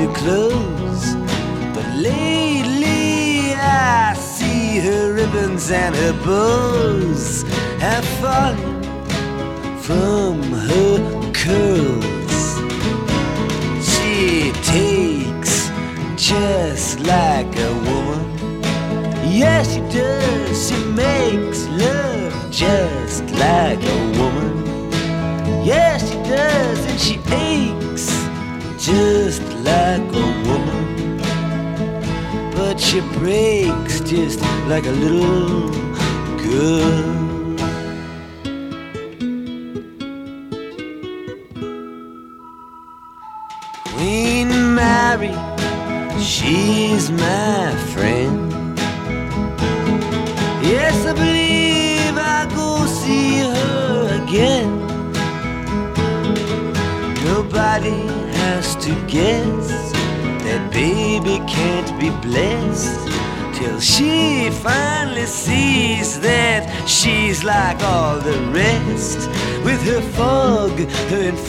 New 0.00 0.12
clothes. 0.14 1.14
But 1.74 1.86
lately 1.96 3.54
I 3.54 4.14
see 4.14 4.78
her 4.86 5.12
ribbons 5.12 5.70
and 5.70 5.94
her 5.94 6.12
bows 6.24 6.59
like 34.80 34.88
a 34.88 34.92
little 34.92 35.59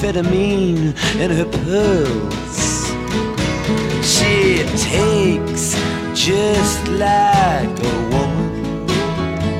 amphetamine, 0.01 0.95
and 1.19 1.31
her 1.31 1.45
pearls. 1.45 2.87
She 4.03 4.63
takes 4.77 5.75
just 6.15 6.87
like 6.87 7.69
a 7.79 8.09
woman. 8.09 8.87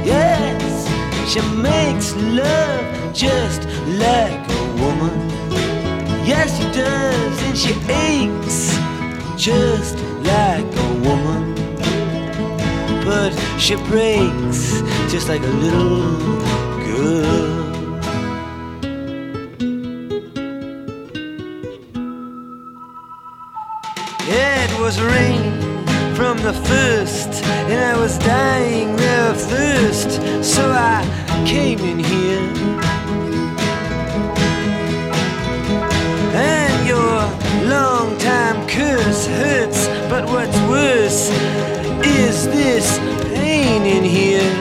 Yes, 0.04 0.88
she 1.32 1.42
makes 1.62 2.16
love 2.16 3.14
just 3.14 3.66
like 4.00 4.50
a 4.50 4.64
woman. 4.82 5.30
Yes, 6.26 6.58
she 6.58 6.64
does, 6.72 7.44
and 7.44 7.58
she 7.58 7.74
aches 7.92 8.76
just 9.38 9.96
like 10.24 10.66
a 10.66 10.94
woman. 11.06 11.54
But 13.06 13.32
she 13.60 13.76
breaks 13.76 14.82
just 15.12 15.28
like 15.28 15.42
a 15.42 15.54
little 15.64 16.42
girl. 16.86 17.51
Was 24.92 25.02
rain 25.04 25.54
from 26.16 26.38
the 26.40 26.52
first, 26.52 27.46
and 27.72 27.80
I 27.80 27.98
was 27.98 28.18
dying 28.18 28.92
of 28.92 29.38
thirst, 29.38 30.12
so 30.44 30.70
I 30.70 31.00
came 31.48 31.80
in 31.80 32.00
here. 32.00 32.42
And 36.34 36.88
your 36.88 37.20
long 37.70 38.18
time 38.18 38.68
curse 38.68 39.28
hurts, 39.28 39.88
but 40.10 40.26
what's 40.26 40.60
worse 40.68 41.30
is 42.06 42.48
this 42.48 43.00
pain 43.34 43.84
in 43.84 44.04
here. 44.04 44.52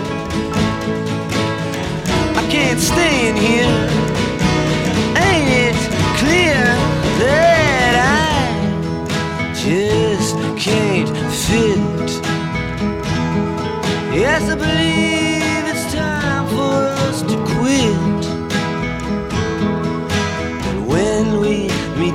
I 2.36 2.46
can't 2.48 2.78
stay 2.78 3.19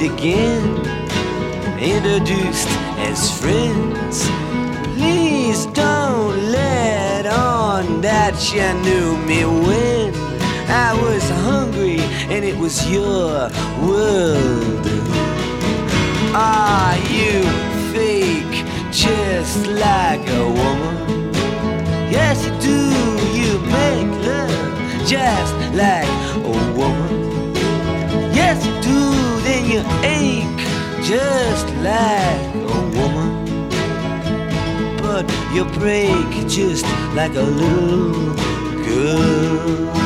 again, 0.06 0.78
introduced 1.80 2.70
as 3.10 3.32
friends, 3.40 4.30
please 4.94 5.66
don't 5.68 6.52
let 6.52 7.26
on 7.26 8.02
that 8.02 8.36
you 8.54 8.68
knew 8.84 9.18
me 9.26 9.46
when 9.46 10.14
I 10.70 10.94
was 11.02 11.28
hungry 11.30 12.00
and 12.34 12.46
it 12.46 12.56
was 12.56 12.88
your 12.90 13.50
world. 13.82 14.86
Are 16.36 16.98
you 17.10 17.42
fake 17.92 18.64
just 18.92 19.66
like 19.66 20.28
a 20.30 20.46
woman? 20.60 21.34
Yes, 22.12 22.46
you 22.46 22.54
do. 22.60 22.80
You 23.40 23.60
make 23.60 24.12
love 24.28 25.08
just 25.08 25.56
like 25.74 26.08
a 26.36 26.74
woman. 26.78 27.35
You 29.76 29.82
ache 30.04 30.66
just 31.04 31.68
like 31.84 32.56
a 32.56 32.82
woman. 32.96 33.68
But 35.04 35.26
you 35.54 35.66
break 35.66 36.48
just 36.48 36.86
like 37.14 37.36
a 37.36 37.42
little 37.42 38.36
girl. 38.86 40.05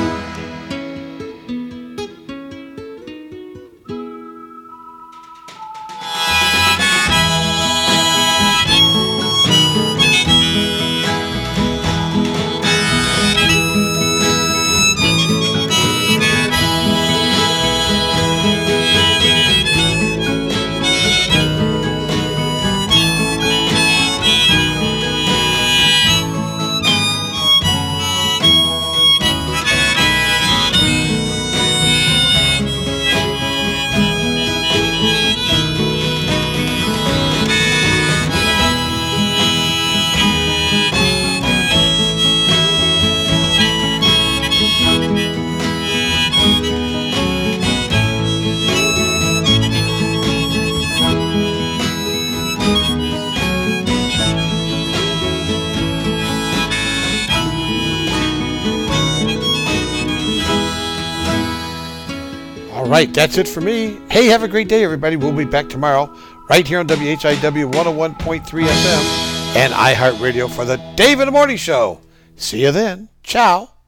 Right, 63.00 63.14
that's 63.14 63.38
it 63.38 63.48
for 63.48 63.62
me. 63.62 63.98
Hey, 64.10 64.26
have 64.26 64.44
a 64.44 64.48
great 64.48 64.68
day, 64.68 64.84
everybody. 64.84 65.16
We'll 65.16 65.32
be 65.32 65.46
back 65.46 65.70
tomorrow 65.70 66.14
right 66.50 66.68
here 66.68 66.80
on 66.80 66.88
WHIW 66.88 67.72
101.3 67.72 68.44
FM 68.44 69.56
and 69.56 69.74
iHeartRadio 69.74 70.50
for 70.50 70.66
the 70.66 70.76
Dave 70.98 71.22
in 71.22 71.28
the 71.28 71.32
Morning 71.32 71.56
Show. 71.56 72.02
See 72.36 72.62
you 72.62 72.72
then. 72.72 73.08
Ciao. 73.24 73.79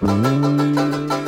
Música 0.00 1.27